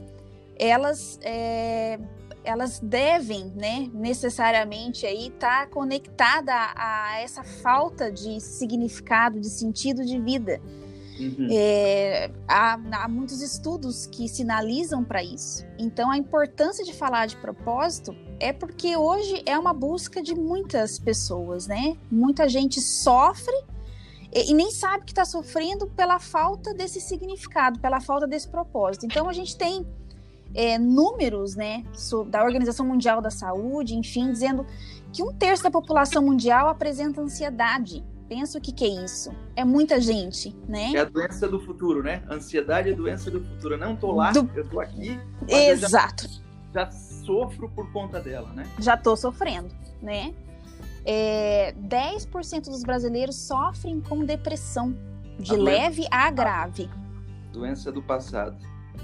elas 0.59 1.19
é, 1.23 1.99
elas 2.45 2.79
devem, 2.79 3.47
né, 3.57 3.91
necessariamente 3.95 5.07
aí 5.07 5.29
estar 5.29 5.65
tá 5.65 5.67
conectada 5.67 6.53
a, 6.53 7.13
a 7.13 7.21
essa 7.21 7.43
falta 7.43 8.13
de 8.13 8.39
significado, 8.41 9.41
de 9.41 9.49
sentido 9.49 10.05
de 10.05 10.21
vida. 10.21 10.61
Uhum. 11.19 11.49
É, 11.51 12.31
há, 12.49 12.79
há, 12.93 13.09
muitos 13.09 13.41
estudos 13.41 14.07
que 14.07 14.29
sinalizam 14.29 15.05
para 15.05 15.23
isso. 15.23 15.65
Então, 15.79 16.11
a 16.11 16.19
importância 16.19 16.85
de 16.85 16.93
falar 16.93 17.27
de 17.27 17.37
propósito 17.37 18.15
é 18.41 18.53
porque 18.53 18.97
hoje 18.97 19.43
é 19.47 19.57
uma 19.59 19.73
busca 19.73 20.23
de 20.23 20.35
muitas 20.35 20.99
pessoas, 20.99 21.67
né? 21.67 21.97
Muita 22.11 22.49
gente 22.49 22.81
sofre 22.81 23.55
e, 24.33 24.51
e 24.51 24.55
nem 24.55 24.71
sabe 24.73 25.05
que 25.05 25.13
está 25.13 25.25
sofrendo 25.25 25.87
pela 25.87 26.19
falta 26.19 26.75
desse 26.75 27.01
significado, 27.01 27.79
pela 27.79 28.01
falta 28.01 28.27
desse 28.27 28.49
propósito. 28.49 29.07
Então, 29.07 29.29
a 29.29 29.33
gente 29.33 29.57
tem 29.57 29.87
é, 30.53 30.79
números, 30.79 31.55
né, 31.55 31.85
da 32.29 32.45
Organização 32.45 32.87
Mundial 32.87 33.21
da 33.21 33.31
Saúde, 33.31 33.95
enfim, 33.95 34.33
dizendo 34.33 34.67
que 35.13 35.23
um 35.23 35.33
terço 35.33 35.63
da 35.63 35.71
população 35.71 36.25
mundial 36.25 36.69
apresenta 36.69 37.21
ansiedade 37.21 38.05
pensa 38.29 38.59
o 38.59 38.61
que, 38.61 38.73
que 38.73 38.85
é 38.85 39.05
isso. 39.05 39.35
É 39.55 39.65
muita 39.65 40.01
gente, 40.01 40.55
né? 40.69 40.93
É 40.95 41.01
a 41.01 41.05
doença 41.05 41.49
do 41.49 41.61
futuro, 41.61 42.03
né? 42.03 42.23
Ansiedade 42.31 42.91
é 42.91 42.93
doença 42.93 43.31
do 43.31 43.41
futuro. 43.41 43.75
Eu 43.75 43.79
não 43.79 43.97
tô 43.97 44.13
lá, 44.13 44.33
do... 44.33 44.49
eu 44.55 44.69
tô 44.69 44.81
aqui. 44.81 45.19
Exato. 45.49 46.29
Já, 46.73 46.85
já, 46.85 46.91
sofro 46.91 47.69
por 47.71 47.91
conta 47.93 48.21
dela, 48.21 48.51
né? 48.53 48.67
Já 48.79 48.97
tô 48.97 49.17
sofrendo, 49.17 49.75
né? 50.03 50.35
É, 51.05 51.75
10% 51.75 52.65
dos 52.65 52.83
brasileiros 52.83 53.37
sofrem 53.37 54.01
com 54.01 54.25
depressão, 54.25 54.97
de 55.39 55.55
leve 55.55 56.07
a 56.11 56.31
grave. 56.31 56.89
Doença 57.53 57.93
do 57.93 58.03
passado. 58.03 58.57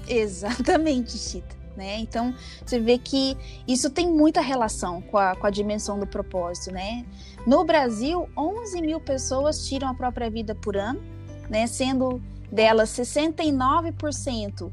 Exatamente, 0.07 1.17
Chita. 1.17 1.60
Né? 1.75 1.99
Então, 1.99 2.35
você 2.65 2.79
vê 2.79 2.97
que 2.97 3.37
isso 3.67 3.89
tem 3.89 4.09
muita 4.09 4.41
relação 4.41 5.01
com 5.01 5.17
a, 5.17 5.35
com 5.35 5.47
a 5.47 5.49
dimensão 5.49 5.97
do 5.97 6.05
propósito, 6.05 6.71
né? 6.73 7.05
No 7.47 7.63
Brasil, 7.63 8.27
11 8.37 8.81
mil 8.81 8.99
pessoas 8.99 9.65
tiram 9.65 9.87
a 9.87 9.93
própria 9.93 10.29
vida 10.29 10.53
por 10.53 10.75
ano, 10.75 11.01
né? 11.49 11.65
Sendo 11.67 12.21
delas 12.51 12.89
69% 12.89 14.69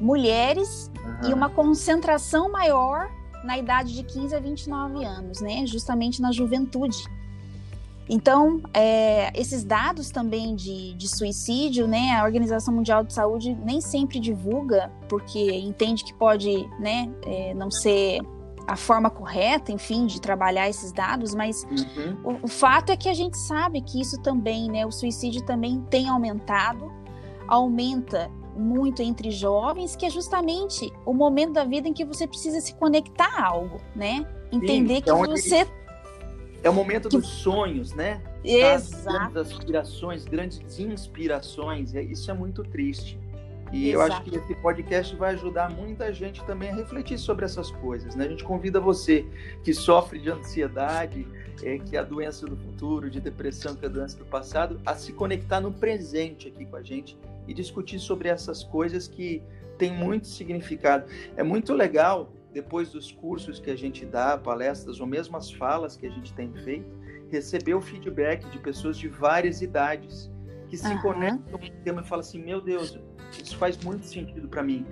mulheres 0.00 0.90
uhum. 1.04 1.30
e 1.30 1.34
uma 1.34 1.50
concentração 1.50 2.50
maior 2.50 3.10
na 3.44 3.58
idade 3.58 3.94
de 3.94 4.02
15 4.02 4.34
a 4.34 4.40
29 4.40 5.04
anos, 5.04 5.40
né? 5.40 5.66
Justamente 5.66 6.20
na 6.20 6.32
juventude. 6.32 6.98
Então, 8.08 8.62
é, 8.72 9.30
esses 9.38 9.62
dados 9.64 10.10
também 10.10 10.54
de, 10.54 10.94
de, 10.94 11.08
suicídio, 11.08 11.86
né, 11.86 12.16
a 12.18 12.24
Organização 12.24 12.74
Mundial 12.74 13.04
de 13.04 13.12
Saúde 13.12 13.56
nem 13.62 13.80
sempre 13.80 14.18
divulga, 14.18 14.90
porque 15.08 15.52
entende 15.52 16.02
que 16.04 16.14
pode 16.14 16.68
né, 16.80 17.10
é, 17.26 17.52
não 17.52 17.70
ser 17.70 18.20
a 18.66 18.76
forma 18.76 19.10
correta, 19.10 19.72
enfim, 19.72 20.06
de 20.06 20.20
trabalhar 20.20 20.68
esses 20.68 20.92
dados, 20.92 21.34
mas 21.34 21.64
uhum. 21.64 22.16
o, 22.24 22.44
o, 22.44 22.48
fato 22.48 22.90
é 22.92 22.96
que 22.96 23.08
a 23.08 23.14
gente 23.14 23.38
sabe 23.38 23.80
que 23.80 24.00
isso 24.00 24.20
também, 24.20 24.70
né, 24.70 24.86
o 24.86 24.90
suicídio 24.90 25.42
também 25.44 25.80
tem 25.90 26.08
aumentado, 26.08 26.90
aumenta 27.46 28.30
muito 28.54 29.02
entre 29.02 29.30
jovens, 29.30 29.96
que 29.96 30.04
é 30.04 30.10
justamente 30.10 30.92
o 31.06 31.14
momento 31.14 31.52
da 31.54 31.64
vida 31.64 31.88
em 31.88 31.92
que 31.92 32.04
você 32.04 32.26
precisa 32.26 32.60
se 32.60 32.74
conectar 32.74 33.30
a 33.38 33.46
algo, 33.46 33.80
né? 33.94 34.26
Entender 34.50 34.96
Sim, 34.96 35.02
que 35.02 35.10
então 35.10 35.24
você 35.24 35.66
é 36.62 36.70
o 36.70 36.74
momento 36.74 37.08
dos 37.08 37.26
sonhos, 37.26 37.92
né? 37.92 38.20
Exato. 38.44 39.34
Das 39.34 39.52
aspirações, 39.52 40.24
grandes 40.24 40.78
inspirações. 40.78 41.94
E 41.94 42.00
isso 42.00 42.30
é 42.30 42.34
muito 42.34 42.62
triste. 42.62 43.18
E 43.72 43.90
Exato. 43.90 43.92
eu 43.92 44.00
acho 44.02 44.22
que 44.24 44.36
esse 44.36 44.54
podcast 44.56 45.14
vai 45.16 45.34
ajudar 45.34 45.70
muita 45.70 46.12
gente 46.12 46.42
também 46.44 46.70
a 46.70 46.74
refletir 46.74 47.18
sobre 47.18 47.44
essas 47.44 47.70
coisas. 47.70 48.14
Né? 48.14 48.24
A 48.24 48.28
gente 48.28 48.42
convida 48.42 48.80
você 48.80 49.26
que 49.62 49.74
sofre 49.74 50.18
de 50.18 50.30
ansiedade, 50.30 51.26
é, 51.62 51.78
que 51.78 51.96
é 51.96 52.00
a 52.00 52.02
doença 52.02 52.46
do 52.46 52.56
futuro, 52.56 53.10
de 53.10 53.20
depressão, 53.20 53.76
que 53.76 53.84
é 53.84 53.88
a 53.88 53.90
doença 53.90 54.16
do 54.16 54.24
passado, 54.24 54.80
a 54.86 54.94
se 54.94 55.12
conectar 55.12 55.60
no 55.60 55.72
presente 55.72 56.48
aqui 56.48 56.64
com 56.64 56.76
a 56.76 56.82
gente 56.82 57.16
e 57.46 57.52
discutir 57.52 57.98
sobre 57.98 58.28
essas 58.28 58.64
coisas 58.64 59.06
que 59.06 59.42
têm 59.76 59.92
muito 59.92 60.26
significado. 60.26 61.04
É 61.36 61.42
muito 61.42 61.72
legal 61.74 62.32
depois 62.58 62.90
dos 62.90 63.12
cursos 63.12 63.60
que 63.60 63.70
a 63.70 63.76
gente 63.76 64.04
dá, 64.04 64.36
palestras 64.36 64.98
ou 64.98 65.06
mesmo 65.06 65.36
as 65.36 65.48
falas 65.48 65.96
que 65.96 66.04
a 66.04 66.10
gente 66.10 66.34
tem 66.34 66.52
feito, 66.64 66.90
receber 67.30 67.74
o 67.74 67.80
feedback 67.80 68.44
de 68.50 68.58
pessoas 68.58 68.98
de 68.98 69.06
várias 69.06 69.62
idades 69.62 70.28
que 70.68 70.76
se 70.76 70.88
uhum. 70.88 71.00
conectam 71.00 71.56
com 71.56 71.64
o 71.64 71.70
tema 71.84 72.02
e 72.02 72.04
falam 72.04 72.20
assim: 72.20 72.42
meu 72.42 72.60
Deus, 72.60 72.98
isso 73.40 73.56
faz 73.56 73.78
muito 73.78 74.04
sentido 74.06 74.48
para 74.48 74.64
mim. 74.64 74.84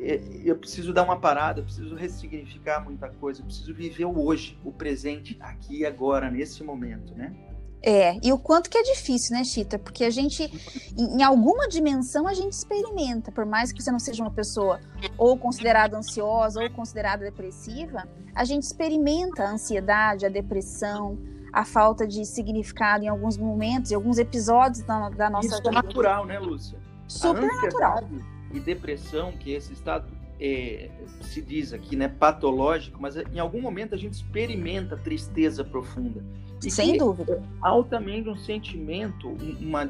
É, 0.00 0.20
eu 0.44 0.56
preciso 0.56 0.92
dar 0.92 1.02
uma 1.02 1.18
parada, 1.18 1.60
eu 1.60 1.64
preciso 1.64 1.94
ressignificar 1.94 2.84
muita 2.84 3.08
coisa, 3.08 3.40
eu 3.40 3.46
preciso 3.46 3.74
viver 3.74 4.04
o 4.04 4.22
hoje, 4.22 4.58
o 4.62 4.70
presente, 4.70 5.36
aqui 5.40 5.78
e 5.78 5.86
agora, 5.86 6.30
nesse 6.30 6.62
momento, 6.62 7.14
né? 7.14 7.34
É, 7.82 8.18
e 8.22 8.32
o 8.32 8.38
quanto 8.38 8.68
que 8.68 8.76
é 8.76 8.82
difícil, 8.82 9.36
né, 9.36 9.44
Chita? 9.44 9.78
Porque 9.78 10.04
a 10.04 10.10
gente, 10.10 10.50
em, 10.96 11.22
alguma 11.22 11.68
dimensão, 11.68 12.26
a 12.26 12.34
gente 12.34 12.52
experimenta, 12.52 13.30
por 13.30 13.46
mais 13.46 13.72
que 13.72 13.82
você 13.82 13.90
não 13.90 14.00
seja 14.00 14.22
uma 14.22 14.30
pessoa 14.30 14.80
ou 15.16 15.38
considerada 15.38 15.96
ansiosa 15.96 16.60
ou 16.60 16.70
considerada 16.70 17.24
depressiva, 17.24 18.08
a 18.34 18.44
gente 18.44 18.64
experimenta 18.64 19.44
a 19.44 19.50
ansiedade, 19.52 20.26
a 20.26 20.28
depressão, 20.28 21.18
a 21.52 21.64
falta 21.64 22.06
de 22.06 22.24
significado 22.24 23.04
em 23.04 23.08
alguns 23.08 23.36
momentos, 23.36 23.90
em 23.90 23.94
alguns 23.94 24.18
episódios 24.18 24.82
da, 24.84 25.08
da 25.10 25.30
nossa 25.30 25.46
Isso 25.46 25.56
vida. 25.56 25.70
Isso 25.70 25.78
é 25.78 25.82
natural, 25.82 26.26
né, 26.26 26.38
Lúcia? 26.38 26.78
Super 27.06 27.46
natural. 27.62 28.04
E 28.52 28.60
depressão, 28.60 29.32
que 29.32 29.52
esse 29.52 29.72
estado 29.72 30.17
é, 30.40 30.90
se 31.20 31.42
diz 31.42 31.72
aqui, 31.72 31.96
né, 31.96 32.08
patológico, 32.08 33.00
mas 33.00 33.16
em 33.16 33.38
algum 33.38 33.60
momento 33.60 33.94
a 33.94 33.98
gente 33.98 34.14
experimenta 34.14 34.96
tristeza 34.96 35.64
profunda. 35.64 36.24
E 36.64 36.70
Sem 36.70 36.96
dúvida. 36.96 37.34
É 37.34 37.58
altamente 37.60 38.28
um 38.28 38.36
sentimento, 38.36 39.28
uma, 39.60 39.88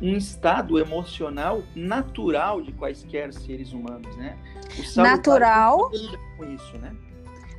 um 0.00 0.16
estado 0.16 0.78
emocional 0.78 1.62
natural 1.74 2.62
de 2.62 2.72
quaisquer 2.72 3.32
seres 3.32 3.72
humanos, 3.72 4.14
né? 4.16 4.36
O 4.78 5.00
natural. 5.00 5.90
Com 6.36 6.44
isso, 6.44 6.78
né? 6.78 6.94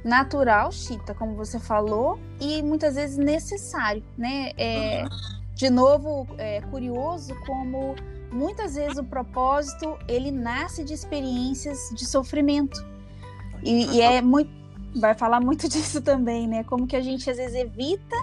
Natural, 0.04 0.72
Chita, 0.72 1.16
como 1.16 1.36
você 1.36 1.60
falou, 1.60 2.20
e 2.40 2.62
muitas 2.62 2.96
vezes 2.96 3.18
necessário, 3.18 4.04
né? 4.18 4.52
É, 4.58 5.04
uhum. 5.04 5.10
De 5.56 5.70
novo, 5.70 6.28
é 6.38 6.62
curioso 6.62 7.34
como 7.46 7.96
muitas 8.36 8.76
vezes 8.76 8.98
o 8.98 9.04
propósito 9.04 9.98
ele 10.08 10.30
nasce 10.30 10.84
de 10.84 10.94
experiências 10.94 11.90
de 11.94 12.06
sofrimento 12.06 12.86
e, 13.64 13.86
e 13.96 14.02
é 14.02 14.22
muito 14.22 14.52
vai 14.96 15.14
falar 15.14 15.42
muito 15.42 15.68
disso 15.70 16.02
também, 16.02 16.48
né? 16.48 16.64
Como 16.64 16.88
que 16.88 16.96
a 16.96 17.02
gente 17.02 17.30
às 17.30 17.38
vezes 17.38 17.56
evita 17.56 18.16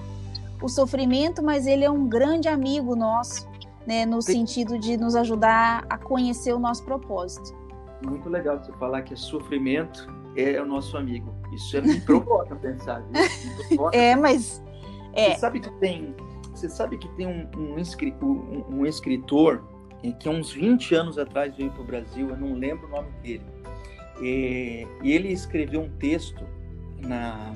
o 0.63 0.69
sofrimento, 0.69 1.43
mas 1.43 1.67
ele 1.67 1.85
é 1.85 1.91
um 1.91 2.09
grande 2.09 2.49
amigo 2.49 2.95
nosso, 2.95 3.49
né? 3.87 4.07
No 4.07 4.23
sentido 4.23 4.79
de 4.79 4.97
nos 4.97 5.15
ajudar 5.17 5.85
a 5.89 5.99
conhecer 5.99 6.53
o 6.53 6.59
nosso 6.59 6.85
propósito. 6.85 7.55
Muito 8.05 8.29
legal 8.29 8.59
você 8.59 8.73
falar 8.73 9.03
que 9.03 9.15
sofrimento 9.17 10.13
é 10.37 10.61
o 10.61 10.67
nosso 10.67 10.97
amigo. 10.97 11.35
Isso 11.53 11.77
é, 11.77 11.81
me 11.81 12.01
provoca 12.01 12.55
pensar. 12.57 13.03
Provoca 13.69 13.97
é, 13.97 14.17
mas 14.17 14.63
é. 15.13 15.35
Você 15.35 15.41
sabe 15.41 15.61
que 15.61 15.71
tem, 15.73 16.15
você 16.55 16.69
sabe 16.69 16.99
que 16.99 17.09
tem 17.17 17.27
um, 17.27 17.49
um, 17.57 17.77
um, 18.23 18.79
um 18.79 18.87
escritor 20.03 20.13
que 20.13 20.29
uns 20.29 20.53
20 20.53 20.95
anos 20.95 21.19
atrás 21.19 21.55
veio 21.57 21.71
para 21.71 21.83
o 21.83 21.85
Brasil, 21.85 22.29
eu 22.29 22.37
não 22.37 22.55
lembro 22.55 22.87
o 22.87 22.91
nome 22.91 23.11
dele. 23.23 23.45
E, 24.21 24.87
e 25.03 25.13
ele 25.13 25.29
escreveu 25.29 25.83
um 25.83 25.89
texto 25.89 26.45
na, 27.01 27.53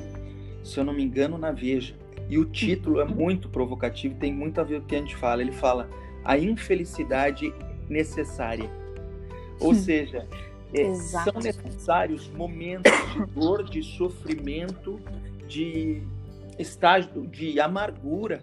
se 0.62 0.78
eu 0.78 0.84
não 0.84 0.92
me 0.92 1.02
engano, 1.02 1.36
na 1.38 1.52
Veja. 1.52 1.94
E 2.28 2.38
o 2.38 2.44
título 2.44 3.00
é 3.00 3.04
muito 3.04 3.48
provocativo, 3.48 4.14
tem 4.16 4.32
muito 4.32 4.60
a 4.60 4.64
ver 4.64 4.80
com 4.80 4.84
o 4.84 4.88
que 4.88 4.96
a 4.96 4.98
gente 4.98 5.16
fala. 5.16 5.42
Ele 5.42 5.52
fala 5.52 5.88
a 6.24 6.36
infelicidade 6.36 7.52
necessária. 7.88 8.68
Ou 9.60 9.74
seja, 9.74 10.26
é, 10.74 10.94
são 10.94 11.40
necessários 11.40 12.28
momentos 12.28 12.92
de 13.12 13.26
dor, 13.32 13.64
de 13.64 13.82
sofrimento, 13.82 15.00
de 15.46 16.02
estágio 16.58 17.26
de 17.26 17.60
amargura, 17.60 18.42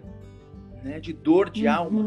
né, 0.82 0.98
de 0.98 1.12
dor 1.12 1.50
de 1.50 1.66
uhum. 1.66 1.72
alma, 1.72 2.00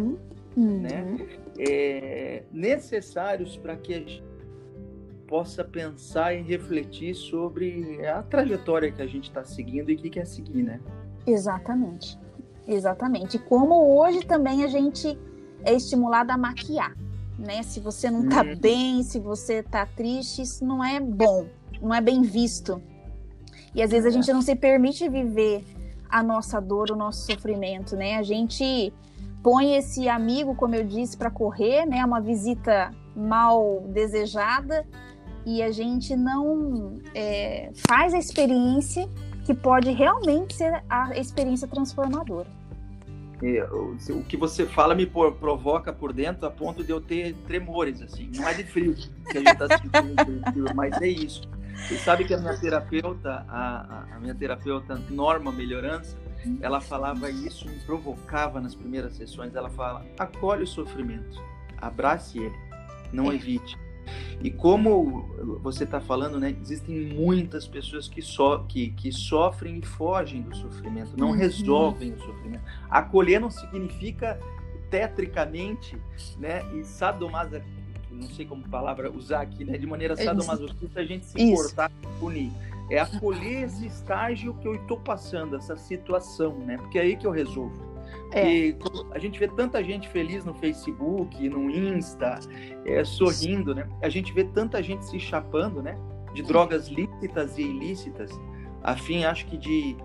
uhum. 0.56 0.82
né, 0.82 1.18
é, 1.58 2.44
necessários 2.52 3.58
para 3.58 3.76
que 3.76 3.94
a 3.94 4.00
gente 4.00 4.24
possa 5.28 5.64
pensar 5.64 6.34
e 6.34 6.42
refletir 6.42 7.14
sobre 7.14 8.06
a 8.08 8.24
trajetória 8.24 8.92
que 8.92 9.02
a 9.02 9.08
gente 9.08 9.26
está 9.26 9.44
seguindo 9.44 9.92
e 9.92 9.98
que 9.98 10.10
quer 10.10 10.26
seguir, 10.26 10.64
né? 10.64 10.80
Exatamente, 11.26 12.18
exatamente. 12.66 13.38
Como 13.38 14.00
hoje 14.00 14.26
também 14.26 14.64
a 14.64 14.68
gente 14.68 15.18
é 15.64 15.74
estimulado 15.74 16.32
a 16.32 16.38
maquiar, 16.38 16.96
né? 17.38 17.62
Se 17.62 17.80
você 17.80 18.10
não 18.10 18.24
está 18.24 18.42
uhum. 18.42 18.56
bem, 18.56 19.04
se 19.04 19.20
você 19.20 19.56
está 19.56 19.86
triste, 19.86 20.42
isso 20.42 20.66
não 20.66 20.84
é 20.84 21.00
bom, 21.00 21.48
não 21.82 21.94
é 21.94 22.00
bem 22.00 22.22
visto. 22.22 22.82
E 23.76 23.82
às 23.82 23.92
vezes 23.92 24.06
a 24.06 24.10
é. 24.10 24.12
gente 24.12 24.32
não 24.32 24.42
se 24.42 24.56
permite 24.56 25.10
viver 25.10 25.64
a 26.10 26.24
nossa 26.24 26.62
dor, 26.62 26.90
o 26.92 26.96
nosso 26.96 27.26
sofrimento, 27.26 27.98
né? 27.98 28.16
A 28.16 28.24
gente 28.24 28.94
põe 29.44 29.76
esse 29.76 30.08
amigo, 30.08 30.56
como 30.56 30.76
eu 30.76 30.84
disse, 30.84 31.18
para 31.18 31.30
correr, 31.30 31.86
né? 31.86 32.04
Uma 32.04 32.20
visita 32.20 32.92
mal 33.16 33.84
desejada 33.90 34.86
e 35.46 35.64
a 35.64 35.72
gente 35.72 36.16
não 36.16 36.96
é, 37.16 37.72
faz 37.88 38.14
a 38.14 38.18
experiência 38.18 39.10
que 39.46 39.54
pode 39.54 39.92
realmente 39.92 40.54
ser 40.56 40.84
a 40.90 41.18
experiência 41.18 41.68
transformadora. 41.68 42.50
É, 43.42 43.64
o, 43.72 44.24
que 44.24 44.36
você 44.36 44.66
fala 44.66 44.94
me 44.96 45.06
provoca 45.06 45.94
por 45.94 46.12
dentro 46.12 46.46
a 46.48 46.52
ponto 46.52 46.84
de 46.84 46.92
eu 46.92 47.00
ter 47.00 47.34
tremores, 47.46 48.02
assim. 48.02 48.30
Não 48.36 48.48
é 48.48 48.54
de 48.54 48.64
frio 48.64 48.96
que 48.96 49.38
a 49.38 49.40
gente 49.40 49.52
está 49.52 49.78
sentindo, 49.78 50.76
mas 50.76 51.02
é 51.02 51.08
isso. 51.08 51.48
E 51.92 51.96
sabe 51.98 52.26
que 52.26 52.34
a 52.34 52.38
minha 52.38 52.58
terapeuta, 52.58 53.46
a, 53.48 54.06
a 54.16 54.20
minha 54.20 54.34
terapeuta 54.34 54.96
Norma 55.10 55.52
Melhorança, 55.52 56.18
ela 56.62 56.82
falava 56.82 57.30
isso, 57.30 57.68
me 57.68 57.80
provocava 57.80 58.60
nas 58.60 58.76
primeiras 58.76 59.14
sessões. 59.14 59.56
Ela 59.56 59.70
fala: 59.70 60.06
acolhe 60.18 60.64
o 60.64 60.68
sofrimento, 60.68 61.42
abrace 61.78 62.40
ele, 62.40 62.56
não 63.12 63.32
é. 63.32 63.36
evite. 63.36 63.78
E 64.42 64.50
como 64.50 65.28
você 65.62 65.84
está 65.84 66.00
falando, 66.00 66.40
né, 66.40 66.56
existem 66.62 67.14
muitas 67.14 67.68
pessoas 67.68 68.08
que, 68.08 68.22
so, 68.22 68.64
que, 68.66 68.92
que 68.92 69.12
sofrem 69.12 69.80
e 69.80 69.86
fogem 69.86 70.44
do 70.44 70.56
sofrimento, 70.56 71.18
não 71.18 71.30
uhum. 71.30 71.36
resolvem 71.36 72.14
o 72.14 72.20
sofrimento. 72.20 72.64
Acolher 72.90 73.42
não 73.42 73.50
significa 73.50 74.40
tetricamente, 74.90 75.98
né, 76.38 76.62
e 76.74 76.84
sadomaso, 76.86 77.62
não 78.10 78.30
sei 78.30 78.46
como 78.46 78.64
palavra 78.70 79.12
usar 79.12 79.42
aqui, 79.42 79.66
né, 79.66 79.78
de 79.78 79.86
maneira 79.86 80.16
sadomasoquista 80.16 81.02
a 81.02 81.06
gente 81.06 81.26
se 81.26 81.42
importar, 81.42 81.92
punir 82.20 82.52
é 82.90 83.00
acolher 83.00 83.64
esse 83.64 83.86
estágio 83.86 84.54
que 84.56 84.68
eu 84.68 84.76
estou 84.76 84.98
passando, 85.00 85.56
essa 85.56 85.76
situação, 85.76 86.58
né? 86.60 86.78
Porque 86.78 86.98
é 86.98 87.02
aí 87.02 87.16
que 87.16 87.28
eu 87.28 87.32
resolvo. 87.32 87.86
É. 88.32 88.50
E 88.50 88.78
a 89.12 89.20
gente 89.20 89.40
vê 89.40 89.48
tanta 89.48 89.84
gente 89.84 90.08
feliz 90.10 90.46
no 90.46 90.54
Facebook, 90.54 91.48
no 91.50 91.70
Insta, 91.70 92.40
é, 92.86 93.04
sorrindo, 93.04 93.76
né? 93.76 93.88
A 94.02 94.10
gente 94.10 94.34
vê 94.34 94.44
tanta 94.44 94.82
gente 94.82 95.06
se 95.06 95.20
chapando, 95.20 95.82
né? 95.82 95.98
De 96.34 96.44
drogas 96.44 96.88
lícitas 96.88 97.58
e 97.58 97.62
ilícitas. 97.62 98.32
Afim, 98.84 99.26
acho 99.26 99.46
que 99.48 99.58
de 99.58 99.98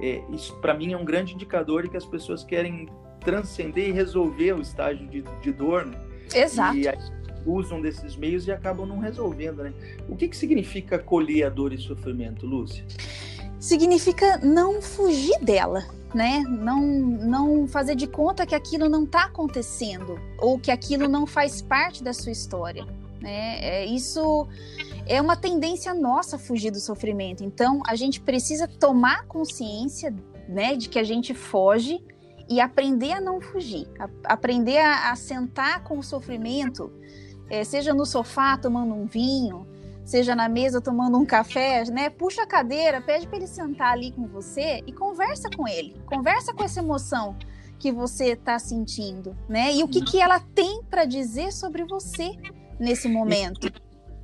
é, 0.00 0.22
isso 0.30 0.54
para 0.56 0.74
mim 0.74 0.92
é 0.92 0.96
um 0.96 1.04
grande 1.04 1.34
indicador 1.34 1.82
de 1.82 1.88
que 1.88 1.96
as 1.96 2.04
pessoas 2.04 2.44
querem 2.44 2.88
transcender 3.20 3.88
e 3.88 3.92
resolver 3.92 4.52
o 4.52 4.60
estágio 4.60 5.06
de, 5.08 5.22
de 5.40 5.52
dor. 5.52 5.86
Né? 5.86 5.98
Exato. 6.34 6.76
E 6.76 6.88
aí, 6.88 6.98
usam 7.46 7.80
desses 7.80 8.16
meios 8.16 8.46
e 8.46 8.52
acabam 8.52 8.86
não 8.86 8.98
resolvendo, 8.98 9.62
né? 9.62 9.72
O 10.08 10.16
que, 10.16 10.28
que 10.28 10.36
significa 10.36 10.96
acolher 10.96 11.44
a 11.44 11.48
dor 11.48 11.72
e 11.72 11.78
sofrimento, 11.78 12.46
Lúcia? 12.46 12.84
Significa 13.58 14.38
não 14.38 14.82
fugir 14.82 15.38
dela, 15.40 15.86
né? 16.14 16.42
Não, 16.46 16.82
não 16.82 17.66
fazer 17.66 17.94
de 17.94 18.06
conta 18.06 18.44
que 18.44 18.54
aquilo 18.54 18.88
não 18.88 19.04
está 19.04 19.24
acontecendo 19.24 20.18
ou 20.38 20.58
que 20.58 20.70
aquilo 20.70 21.08
não 21.08 21.26
faz 21.26 21.62
parte 21.62 22.02
da 22.02 22.12
sua 22.12 22.32
história. 22.32 22.84
Né? 23.20 23.58
É, 23.60 23.86
isso 23.86 24.46
é 25.06 25.20
uma 25.20 25.36
tendência 25.36 25.94
nossa 25.94 26.38
fugir 26.38 26.70
do 26.70 26.80
sofrimento. 26.80 27.42
Então, 27.42 27.82
a 27.86 27.94
gente 27.96 28.20
precisa 28.20 28.68
tomar 28.68 29.26
consciência 29.26 30.14
né, 30.48 30.76
de 30.76 30.88
que 30.88 30.98
a 30.98 31.04
gente 31.04 31.32
foge 31.34 32.02
e 32.48 32.60
aprender 32.60 33.12
a 33.12 33.20
não 33.20 33.40
fugir, 33.40 33.88
a, 33.98 34.08
aprender 34.24 34.78
a, 34.78 35.10
a 35.10 35.16
sentar 35.16 35.82
com 35.82 35.98
o 35.98 36.02
sofrimento 36.02 36.92
é, 37.48 37.64
seja 37.64 37.94
no 37.94 38.04
sofá 38.04 38.56
tomando 38.56 38.94
um 38.94 39.06
vinho, 39.06 39.66
seja 40.04 40.34
na 40.34 40.48
mesa 40.48 40.80
tomando 40.80 41.18
um 41.18 41.26
café, 41.26 41.84
né? 41.90 42.10
Puxa 42.10 42.42
a 42.42 42.46
cadeira, 42.46 43.00
pede 43.00 43.26
para 43.26 43.36
ele 43.36 43.46
sentar 43.46 43.92
ali 43.92 44.12
com 44.12 44.26
você 44.26 44.82
e 44.86 44.92
conversa 44.92 45.48
com 45.54 45.66
ele. 45.66 45.96
Conversa 46.06 46.52
com 46.52 46.62
essa 46.62 46.80
emoção 46.80 47.36
que 47.78 47.92
você 47.92 48.32
está 48.32 48.58
sentindo, 48.58 49.36
né? 49.48 49.74
E 49.74 49.82
o 49.82 49.88
que, 49.88 50.00
que 50.00 50.20
ela 50.20 50.40
tem 50.40 50.82
para 50.84 51.04
dizer 51.04 51.52
sobre 51.52 51.84
você 51.84 52.32
nesse 52.78 53.08
momento. 53.08 53.70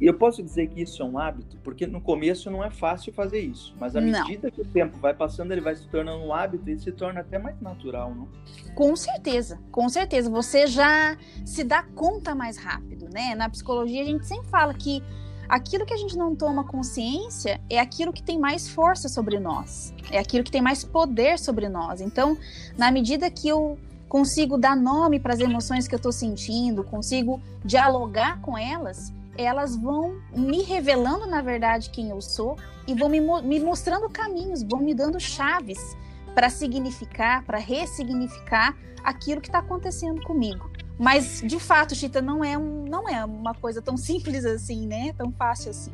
E 0.03 0.07
eu 0.07 0.15
posso 0.15 0.43
dizer 0.43 0.67
que 0.67 0.83
isso 0.83 1.01
é 1.01 1.05
um 1.05 1.17
hábito, 1.17 1.57
porque 1.63 1.87
no 1.87 2.01
começo 2.01 2.51
não 2.51 2.65
é 2.65 2.69
fácil 2.71 3.13
fazer 3.13 3.39
isso, 3.39 3.73
mas 3.79 3.95
à 3.95 4.01
medida 4.01 4.51
que 4.51 4.61
o 4.61 4.65
tempo 4.65 4.99
vai 4.99 5.15
passando, 5.15 5.53
ele 5.53 5.61
vai 5.61 5.77
se 5.77 5.87
tornando 5.87 6.25
um 6.25 6.35
hábito 6.35 6.69
e 6.69 6.77
se 6.77 6.91
torna 6.91 7.21
até 7.21 7.39
mais 7.39 7.61
natural, 7.61 8.13
não? 8.13 8.27
Com 8.75 8.97
certeza, 8.97 9.61
com 9.71 9.89
certeza. 9.89 10.29
Você 10.29 10.67
já 10.67 11.17
se 11.47 11.63
dá 11.63 11.85
conta 11.95 12.35
mais 12.35 12.57
rápido, 12.57 13.09
né? 13.15 13.37
Na 13.37 13.49
psicologia 13.49 14.03
a 14.03 14.05
gente 14.05 14.27
sempre 14.27 14.49
fala 14.49 14.75
que 14.75 15.01
aquilo 15.49 15.87
que 15.87 15.95
a 15.95 15.97
gente 15.97 16.19
não 16.19 16.35
toma 16.35 16.65
consciência 16.65 17.61
é 17.71 17.79
aquilo 17.79 18.13
que 18.13 18.25
tem 18.25 18.41
mais 18.41 18.69
força 18.69 19.09
sobre 19.09 19.39
nós, 19.39 19.95
é 20.11 20.19
aquilo 20.19 20.43
que 20.43 20.51
tem 20.51 20.61
mais 20.61 20.83
poder 20.83 21.39
sobre 21.39 21.69
nós. 21.69 22.01
Então, 22.01 22.37
na 22.77 22.91
medida 22.91 23.31
que 23.31 23.47
eu 23.47 23.79
consigo 24.09 24.59
dar 24.59 24.75
nome 24.75 25.21
para 25.21 25.33
as 25.33 25.39
emoções 25.39 25.87
que 25.87 25.95
eu 25.95 25.99
estou 25.99 26.11
sentindo, 26.11 26.83
consigo 26.83 27.41
dialogar 27.65 28.41
com 28.41 28.59
elas, 28.59 29.13
elas 29.37 29.77
vão 29.77 30.21
me 30.35 30.63
revelando, 30.63 31.27
na 31.27 31.41
verdade, 31.41 31.91
quem 31.91 32.11
eu 32.11 32.21
sou 32.21 32.57
e 32.87 32.95
vão 32.95 33.09
me, 33.09 33.21
me 33.21 33.61
mostrando 33.61 34.09
caminhos, 34.09 34.63
vão 34.63 34.81
me 34.81 34.95
dando 34.95 35.19
chaves 35.19 35.97
para 36.35 36.51
significar, 36.51 37.45
para 37.45 37.59
ressignificar 37.59 38.77
aquilo 39.05 39.41
que 39.41 39.49
está 39.49 39.59
acontecendo 39.59 40.23
comigo. 40.23 40.71
Mas, 40.99 41.43
de 41.45 41.59
fato, 41.59 41.95
Chita, 41.95 42.21
não 42.21 42.45
é, 42.45 42.57
um, 42.57 42.85
não 42.85 43.09
é 43.09 43.25
uma 43.25 43.55
coisa 43.55 43.81
tão 43.83 43.97
simples 43.97 44.45
assim, 44.45 44.87
né? 44.87 45.13
Tão 45.17 45.33
fácil 45.33 45.71
assim. 45.71 45.91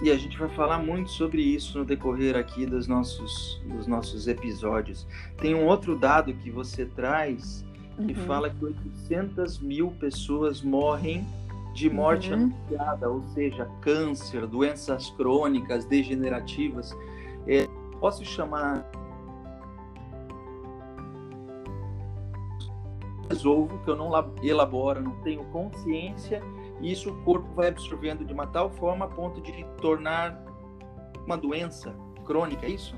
E 0.00 0.10
a 0.10 0.16
gente 0.16 0.38
vai 0.38 0.48
falar 0.50 0.78
muito 0.78 1.10
sobre 1.10 1.42
isso 1.42 1.78
no 1.78 1.84
decorrer 1.84 2.36
aqui 2.36 2.64
dos 2.64 2.86
nossos, 2.86 3.60
dos 3.64 3.86
nossos 3.86 4.28
episódios. 4.28 5.06
Tem 5.38 5.54
um 5.54 5.66
outro 5.66 5.98
dado 5.98 6.32
que 6.34 6.50
você 6.50 6.86
traz 6.86 7.64
que 8.06 8.12
uhum. 8.12 8.26
fala 8.26 8.48
que 8.48 8.64
800 8.64 9.58
mil 9.58 9.90
pessoas 9.98 10.62
morrem 10.62 11.26
de 11.78 11.88
morte 11.88 12.32
uhum. 12.32 12.52
anunciada, 12.68 13.08
ou 13.08 13.22
seja, 13.28 13.70
câncer, 13.80 14.46
doenças 14.46 15.10
crônicas, 15.10 15.84
degenerativas. 15.84 16.96
É, 17.46 17.68
posso 18.00 18.24
chamar 18.24 18.84
resolvo, 23.30 23.78
que 23.84 23.90
eu 23.90 23.94
não 23.94 24.10
elaboro, 24.42 25.02
não 25.02 25.14
tenho 25.20 25.44
consciência, 25.44 26.42
e 26.80 26.90
isso 26.90 27.10
o 27.10 27.22
corpo 27.24 27.46
vai 27.54 27.68
absorvendo 27.68 28.24
de 28.24 28.32
uma 28.32 28.46
tal 28.46 28.70
forma 28.70 29.04
a 29.04 29.08
ponto 29.08 29.40
de 29.40 29.64
tornar 29.80 30.42
uma 31.26 31.36
doença 31.36 31.94
crônica, 32.24 32.66
é 32.66 32.70
isso? 32.70 32.96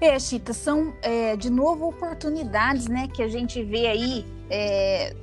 É, 0.00 0.18
Chita, 0.18 0.52
são 0.52 0.92
é, 1.00 1.36
de 1.36 1.48
novo 1.48 1.88
oportunidades 1.88 2.88
né, 2.88 3.08
que 3.08 3.22
a 3.22 3.28
gente 3.28 3.62
vê 3.62 3.86
aí 3.86 4.26
é, 4.50 5.14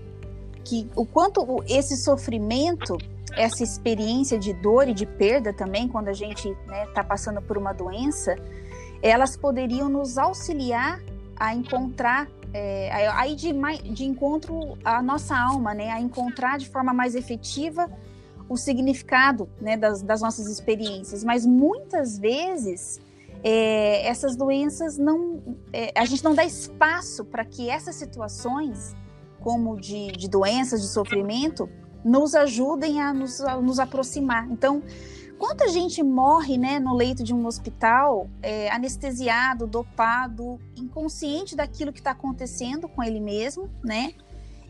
que 0.63 0.89
o 0.95 1.05
quanto 1.05 1.63
esse 1.67 1.97
sofrimento, 1.97 2.97
essa 3.35 3.63
experiência 3.63 4.37
de 4.37 4.53
dor 4.53 4.87
e 4.87 4.93
de 4.93 5.05
perda 5.05 5.53
também, 5.53 5.87
quando 5.87 6.07
a 6.07 6.13
gente 6.13 6.49
está 6.49 6.71
né, 6.71 6.85
tá 6.93 7.03
passando 7.03 7.41
por 7.41 7.57
uma 7.57 7.73
doença, 7.73 8.35
elas 9.01 9.35
poderiam 9.35 9.89
nos 9.89 10.17
auxiliar 10.17 11.01
a 11.35 11.53
encontrar, 11.53 12.27
é, 12.53 12.89
aí 13.11 13.35
de, 13.35 13.51
de 13.91 14.05
encontro 14.05 14.77
a 14.83 15.01
nossa 15.01 15.37
alma, 15.37 15.73
né, 15.73 15.91
a 15.91 15.99
encontrar 15.99 16.57
de 16.57 16.69
forma 16.69 16.93
mais 16.93 17.15
efetiva 17.15 17.89
o 18.47 18.55
significado 18.55 19.49
né, 19.59 19.75
das, 19.75 20.01
das 20.01 20.21
nossas 20.21 20.47
experiências. 20.47 21.23
Mas 21.23 21.45
muitas 21.45 22.17
vezes 22.17 23.01
é, 23.43 24.07
essas 24.07 24.35
doenças 24.35 24.97
não, 24.97 25.41
é, 25.71 25.91
a 25.99 26.05
gente 26.05 26.23
não 26.23 26.33
dá 26.33 26.45
espaço 26.45 27.25
para 27.25 27.43
que 27.43 27.69
essas 27.69 27.95
situações 27.95 28.95
como 29.43 29.79
de, 29.79 30.11
de 30.13 30.29
doenças, 30.29 30.81
de 30.81 30.87
sofrimento, 30.87 31.69
nos 32.03 32.33
ajudem 32.33 33.01
a 33.01 33.13
nos, 33.13 33.41
a 33.41 33.57
nos 33.61 33.79
aproximar. 33.79 34.49
Então, 34.49 34.81
quanta 35.37 35.67
gente 35.67 36.01
morre 36.01 36.57
né, 36.57 36.79
no 36.79 36.95
leito 36.95 37.23
de 37.23 37.33
um 37.33 37.45
hospital 37.45 38.29
é, 38.41 38.71
anestesiado, 38.71 39.67
dopado, 39.67 40.59
inconsciente 40.77 41.55
daquilo 41.55 41.91
que 41.91 41.99
está 41.99 42.11
acontecendo 42.11 42.87
com 42.87 43.03
ele 43.03 43.19
mesmo, 43.19 43.69
né? 43.83 44.13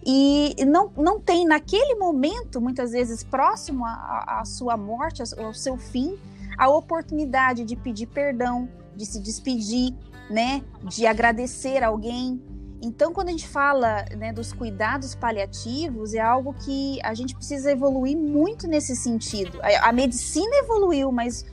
E 0.06 0.54
não, 0.66 0.92
não 0.98 1.20
tem 1.20 1.46
naquele 1.46 1.96
momento, 1.96 2.60
muitas 2.60 2.92
vezes 2.92 3.24
próximo 3.24 3.86
à 3.86 4.44
sua 4.46 4.76
morte, 4.76 5.24
ao 5.38 5.54
seu 5.54 5.78
fim, 5.78 6.18
a 6.58 6.68
oportunidade 6.68 7.64
de 7.64 7.76
pedir 7.76 8.08
perdão, 8.08 8.68
de 8.96 9.06
se 9.06 9.20
despedir, 9.20 9.96
né? 10.30 10.62
De 10.84 11.08
agradecer 11.08 11.84
alguém, 11.84 12.42
Então, 12.84 13.14
quando 13.14 13.30
a 13.30 13.32
gente 13.32 13.48
fala 13.48 14.04
né, 14.18 14.34
dos 14.34 14.52
cuidados 14.52 15.16
paliativos, 15.16 16.14
é 16.14 16.20
algo 16.20 16.54
que 16.54 17.00
a 17.02 17.14
gente 17.14 17.34
precisa 17.34 17.72
evoluir 17.72 18.18
muito 18.18 18.68
nesse 18.68 18.94
sentido. 18.94 19.58
A, 19.62 19.88
a 19.88 19.94
medicina 19.94 20.54
evoluiu, 20.58 21.10
mas 21.10 21.46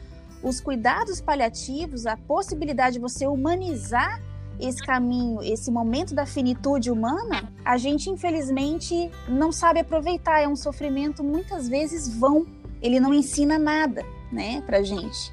os 0.43 0.61
cuidados 0.61 1.21
paliativos, 1.21 2.05
a 2.05 2.17
possibilidade 2.17 2.95
de 2.95 2.99
você 2.99 3.29
humanizar 3.29 4.21
esse 4.59 4.85
caminho, 4.85 5.41
esse 5.41 5.71
momento 5.71 6.17
da 6.17 6.27
finitude 6.27 6.91
humana, 6.91 7.49
a 7.65 7.79
gente 7.79 8.11
infelizmente 8.11 9.09
não 9.29 9.53
sabe 9.53 9.79
aproveitar. 9.79 10.41
É 10.41 10.49
um 10.49 10.57
sofrimento 10.57 11.23
muitas 11.23 11.69
vezes 11.69 12.09
vão. 12.09 12.45
Ele 12.83 12.99
não 12.99 13.15
ensina 13.15 13.57
nada, 13.57 14.05
né, 14.33 14.63
pra 14.63 14.83
gente. 14.83 15.33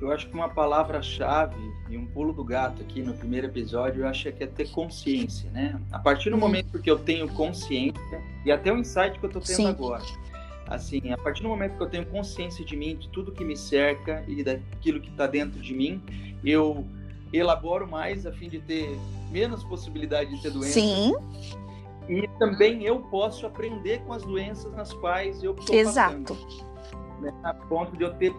Eu 0.00 0.10
acho 0.10 0.28
que 0.28 0.34
uma 0.34 0.48
palavra-chave 0.48 1.60
e 1.90 1.96
um 1.96 2.06
pulo 2.06 2.32
do 2.32 2.42
gato 2.42 2.80
aqui 2.80 3.02
no 3.02 3.12
primeiro 3.12 3.48
episódio, 3.48 4.02
eu 4.02 4.08
acho 4.08 4.32
que 4.32 4.42
é 4.42 4.46
ter 4.46 4.70
consciência, 4.70 5.50
né? 5.50 5.78
A 5.92 5.98
partir 5.98 6.30
do 6.30 6.34
uhum. 6.34 6.40
momento 6.40 6.78
que 6.78 6.90
eu 6.90 6.98
tenho 6.98 7.28
consciência, 7.28 8.22
e 8.44 8.50
até 8.50 8.72
o 8.72 8.78
insight 8.78 9.18
que 9.18 9.26
eu 9.26 9.30
tô 9.30 9.40
tendo 9.40 9.56
Sim. 9.56 9.66
agora, 9.66 10.02
assim, 10.66 11.12
a 11.12 11.18
partir 11.18 11.42
do 11.42 11.50
momento 11.50 11.76
que 11.76 11.82
eu 11.82 11.88
tenho 11.88 12.06
consciência 12.06 12.64
de 12.64 12.76
mim, 12.76 12.96
de 12.96 13.08
tudo 13.10 13.30
que 13.30 13.44
me 13.44 13.56
cerca 13.56 14.24
e 14.26 14.42
daquilo 14.42 15.00
que 15.00 15.10
está 15.10 15.26
dentro 15.26 15.60
de 15.60 15.74
mim, 15.74 16.02
eu 16.42 16.86
elaboro 17.30 17.86
mais 17.86 18.26
a 18.26 18.32
fim 18.32 18.48
de 18.48 18.60
ter 18.60 18.98
menos 19.30 19.62
possibilidade 19.64 20.34
de 20.34 20.42
ter 20.42 20.50
doença. 20.50 20.72
Sim. 20.72 21.12
E 22.08 22.26
também 22.38 22.84
eu 22.84 23.00
posso 23.00 23.46
aprender 23.46 24.00
com 24.00 24.14
as 24.14 24.22
doenças 24.22 24.72
nas 24.72 24.92
quais 24.94 25.42
eu 25.42 25.54
estou 25.54 25.76
Exato. 25.76 26.34
Passando, 26.34 27.20
né? 27.20 27.32
A 27.44 27.54
ponto 27.54 27.96
de 27.96 28.02
eu 28.02 28.14
ter 28.14 28.32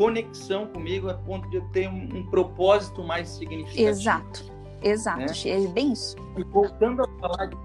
conexão 0.00 0.66
comigo, 0.66 1.10
a 1.10 1.14
ponto 1.14 1.46
de 1.50 1.56
eu 1.56 1.62
ter 1.72 1.86
um, 1.86 2.20
um 2.20 2.26
propósito 2.30 3.04
mais 3.04 3.28
significativo. 3.28 3.86
Exato. 3.86 4.50
Exato. 4.82 5.18
Né? 5.18 5.26
É 5.44 5.66
bem 5.68 5.92
isso. 5.92 6.16
E 6.38 6.42
voltando 6.42 7.02
a 7.02 7.08
falar 7.20 7.46
de, 7.48 7.56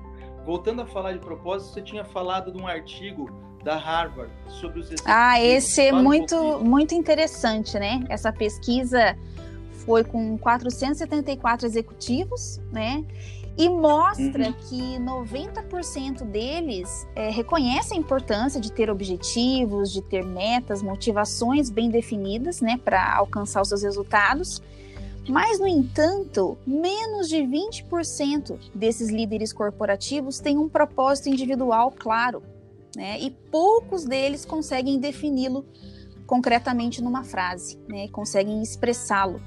voltando 0.46 0.82
a 0.82 0.86
falar 0.86 1.14
de 1.14 1.20
propósito, 1.20 1.74
você 1.74 1.82
tinha 1.82 2.04
falado 2.04 2.52
de 2.52 2.62
um 2.62 2.68
artigo 2.68 3.30
da 3.64 3.78
Harvard 3.78 4.34
sobre 4.50 4.82
os 4.82 4.90
Ah, 5.06 5.42
esse 5.42 5.82
é 5.82 5.94
muito, 5.94 6.36
um 6.36 6.62
muito 6.62 6.94
interessante, 6.94 7.80
né? 7.80 8.04
Essa 8.10 8.34
pesquisa 8.34 9.18
foi 9.86 10.04
com 10.04 10.38
474 10.38 11.66
executivos, 11.66 12.60
né? 12.70 13.06
E 13.58 13.70
mostra 13.70 14.48
uhum. 14.48 14.54
que 14.68 15.00
90% 15.00 16.26
deles 16.26 17.08
é, 17.16 17.30
reconhecem 17.30 17.98
a 17.98 18.02
importância 18.02 18.60
de 18.60 18.70
ter 18.70 18.90
objetivos, 18.90 19.94
de 19.94 20.02
ter 20.02 20.26
metas, 20.26 20.84
motivações 20.84 21.70
bem 21.70 21.90
definidas, 21.90 22.60
né, 22.60 22.78
para 22.84 23.16
alcançar 23.16 23.62
os 23.62 23.70
seus 23.70 23.84
resultados. 23.84 24.62
Mas, 25.28 25.60
no 25.60 25.68
entanto, 25.68 26.58
menos 26.68 27.30
de 27.30 27.38
20% 27.38 28.60
desses 28.76 29.10
líderes 29.10 29.52
corporativos 29.52 30.40
têm 30.40 30.58
um 30.58 30.70
propósito 30.70 31.30
individual 31.30 31.92
claro, 31.98 32.44
né? 32.96 33.20
E 33.20 33.32
poucos 33.52 34.06
deles 34.06 34.46
conseguem 34.46 35.00
defini-lo 35.00 35.66
concretamente 36.28 37.02
numa 37.02 37.24
frase, 37.24 37.80
né? 37.88 38.08
Conseguem 38.10 38.62
expressá-lo. 38.62 39.42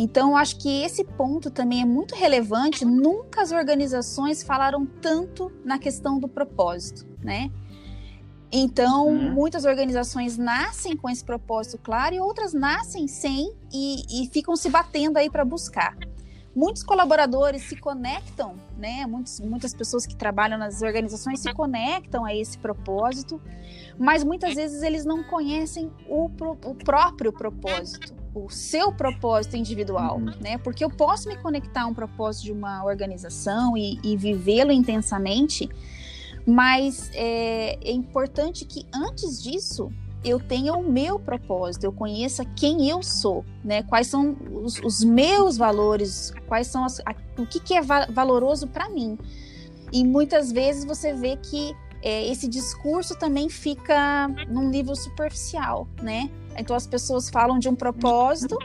Então, 0.00 0.36
acho 0.36 0.56
que 0.58 0.84
esse 0.84 1.02
ponto 1.02 1.50
também 1.50 1.82
é 1.82 1.84
muito 1.84 2.14
relevante. 2.14 2.84
Nunca 2.84 3.42
as 3.42 3.50
organizações 3.50 4.44
falaram 4.44 4.86
tanto 4.86 5.50
na 5.64 5.76
questão 5.76 6.20
do 6.20 6.28
propósito, 6.28 7.04
né? 7.20 7.50
Então, 8.52 9.08
uhum. 9.08 9.32
muitas 9.32 9.64
organizações 9.64 10.38
nascem 10.38 10.96
com 10.96 11.10
esse 11.10 11.24
propósito 11.24 11.78
claro 11.78 12.14
e 12.14 12.20
outras 12.20 12.54
nascem 12.54 13.08
sem 13.08 13.52
e, 13.72 14.22
e 14.22 14.28
ficam 14.28 14.54
se 14.54 14.70
batendo 14.70 15.16
aí 15.16 15.28
para 15.28 15.44
buscar. 15.44 15.96
Muitos 16.54 16.84
colaboradores 16.84 17.62
se 17.62 17.74
conectam, 17.76 18.54
né? 18.78 19.04
Muitos, 19.04 19.40
muitas 19.40 19.74
pessoas 19.74 20.06
que 20.06 20.14
trabalham 20.14 20.56
nas 20.56 20.80
organizações 20.80 21.40
se 21.40 21.52
conectam 21.52 22.24
a 22.24 22.32
esse 22.32 22.56
propósito, 22.56 23.42
mas 23.98 24.22
muitas 24.22 24.54
vezes 24.54 24.80
eles 24.82 25.04
não 25.04 25.24
conhecem 25.24 25.90
o, 26.08 26.30
o 26.64 26.74
próprio 26.76 27.32
propósito 27.32 28.17
o 28.34 28.48
seu 28.50 28.92
propósito 28.92 29.56
individual, 29.56 30.18
uhum. 30.18 30.32
né? 30.40 30.58
Porque 30.58 30.84
eu 30.84 30.90
posso 30.90 31.28
me 31.28 31.36
conectar 31.36 31.82
a 31.82 31.86
um 31.86 31.94
propósito 31.94 32.44
de 32.44 32.52
uma 32.52 32.84
organização 32.84 33.76
e, 33.76 33.98
e 34.02 34.16
vivê-lo 34.16 34.72
intensamente, 34.72 35.68
mas 36.46 37.10
é, 37.14 37.78
é, 37.82 37.92
importante 37.92 38.64
que 38.64 38.86
antes 38.94 39.42
disso 39.42 39.90
eu 40.24 40.40
tenha 40.40 40.72
o 40.74 40.82
meu 40.82 41.18
propósito, 41.18 41.84
eu 41.84 41.92
conheça 41.92 42.44
quem 42.44 42.88
eu 42.88 43.02
sou, 43.02 43.44
né? 43.64 43.82
Quais 43.82 44.08
são 44.08 44.36
os, 44.50 44.80
os 44.80 45.04
meus 45.04 45.56
valores, 45.56 46.32
quais 46.46 46.66
são 46.66 46.84
as, 46.84 47.00
a, 47.00 47.14
o 47.38 47.46
que, 47.46 47.60
que 47.60 47.74
é 47.74 47.82
va 47.82 48.06
valoroso 48.06 48.66
para 48.66 48.88
mim. 48.88 49.18
E 49.92 50.04
muitas 50.04 50.50
vezes 50.52 50.84
você 50.84 51.14
vê 51.14 51.36
que 51.36 51.74
é, 52.02 52.28
esse 52.28 52.48
discurso 52.48 53.16
também 53.18 53.48
fica 53.48 54.28
num 54.48 54.68
nível 54.68 54.94
superficial, 54.94 55.88
né? 56.02 56.30
Então 56.58 56.74
as 56.74 56.86
pessoas 56.86 57.28
falam 57.28 57.58
de 57.58 57.68
um 57.68 57.74
propósito, 57.74 58.58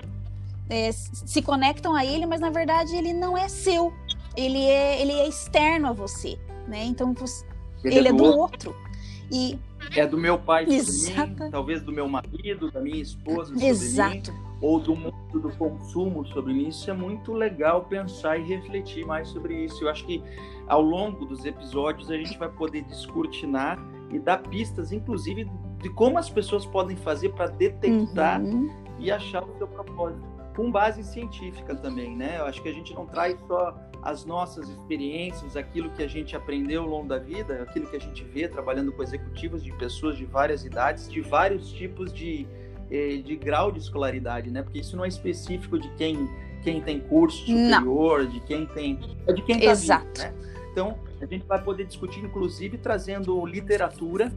é, 0.70 0.92
se 0.92 1.42
conectam 1.42 1.94
a 1.94 2.06
ele, 2.06 2.26
mas 2.26 2.40
na 2.42 2.50
verdade 2.50 2.96
ele 2.96 3.14
não 3.14 3.38
é 3.38 3.48
seu. 3.48 3.94
Ele 4.36 4.64
é, 4.66 5.02
ele 5.02 5.12
é 5.12 5.28
externo 5.28 5.88
a 5.88 5.92
você, 5.92 6.40
né? 6.68 6.84
Então 6.86 7.14
você, 7.14 7.46
ele, 7.84 7.98
ele, 7.98 8.08
é, 8.08 8.14
do, 8.14 8.26
é 8.26 8.32
do 8.32 8.38
outro. 8.38 8.70
outro. 8.72 8.94
E 9.32 9.60
é 9.96 10.06
do 10.06 10.18
meu 10.18 10.38
pai 10.40 10.66
sobre 10.66 11.26
mim, 11.26 11.52
talvez 11.52 11.82
do 11.82 11.92
meu 11.92 12.08
marido, 12.08 12.72
da 12.72 12.82
minha 12.82 13.02
esposa 13.02 13.54
sobre 13.54 13.66
Exato. 13.66 14.32
mim, 14.32 14.40
ou 14.62 14.80
do 14.80 14.96
mundo 14.96 15.40
do 15.40 15.50
consumo 15.58 16.26
sobre 16.28 16.54
mim. 16.54 16.70
Isso 16.70 16.90
é 16.90 16.94
muito 16.94 17.34
legal 17.34 17.84
pensar 17.86 18.38
e 18.38 18.44
refletir 18.44 19.06
mais 19.06 19.28
sobre 19.30 19.66
isso. 19.66 19.84
Eu 19.84 19.90
acho 19.90 20.06
que 20.06 20.24
ao 20.68 20.82
longo 20.82 21.26
dos 21.26 21.46
episódios 21.46 22.10
a 22.10 22.18
gente 22.18 22.38
vai 22.38 22.50
poder 22.50 22.84
descortinar 22.84 23.78
e 24.12 24.20
dar 24.20 24.38
pistas, 24.38 24.92
inclusive, 24.92 25.50
de 25.84 25.90
como 25.90 26.18
as 26.18 26.30
pessoas 26.30 26.66
podem 26.66 26.96
fazer 26.96 27.30
para 27.34 27.48
detectar 27.48 28.42
uhum. 28.42 28.74
e 28.98 29.12
achar 29.12 29.44
o 29.44 29.58
seu 29.58 29.68
propósito, 29.68 30.24
com 30.56 30.72
base 30.72 31.04
científica 31.04 31.76
também, 31.76 32.16
né? 32.16 32.38
Eu 32.40 32.46
acho 32.46 32.62
que 32.64 32.70
a 32.70 32.72
gente 32.72 32.94
não 32.94 33.06
traz 33.06 33.38
só 33.48 33.78
as 34.02 34.24
nossas 34.24 34.70
experiências, 34.70 35.58
aquilo 35.58 35.90
que 35.90 36.02
a 36.02 36.08
gente 36.08 36.38
aprendeu 36.38 36.84
ao 36.84 36.88
longo 36.88 37.08
da 37.08 37.18
vida, 37.18 37.64
aquilo 37.64 37.86
que 37.88 37.98
a 37.98 38.00
gente 38.00 38.24
vê 38.24 38.48
trabalhando 38.48 38.94
com 38.94 39.04
executivos 39.04 39.62
de 39.62 39.74
pessoas 39.74 40.18
de 40.18 40.24
várias 40.24 40.64
idades, 40.64 41.12
de 41.12 41.20
vários 41.20 41.70
tipos 41.74 42.14
de, 42.14 42.48
eh, 42.90 43.18
de 43.18 43.36
grau 43.36 43.70
de 43.70 43.80
escolaridade, 43.80 44.50
né? 44.50 44.64
Porque 44.64 44.80
isso 44.80 44.96
não 44.96 45.04
é 45.04 45.10
específico 45.10 45.78
de 45.78 45.90
quem, 45.96 46.30
quem 46.64 46.82
tem 46.82 47.02
curso 47.02 47.40
superior, 47.40 48.24
não. 48.24 48.30
de 48.30 48.40
quem 48.42 48.66
tem. 48.68 49.00
É 49.28 49.34
de 49.34 49.42
quem 49.42 49.58
está 49.58 49.72
Exato. 49.72 50.22
Vivo, 50.22 50.34
né? 50.34 50.34
Então, 50.72 50.98
a 51.22 51.26
gente 51.26 51.46
vai 51.46 51.62
poder 51.62 51.86
discutir, 51.86 52.24
inclusive, 52.24 52.78
trazendo 52.78 53.46
literatura, 53.46 54.32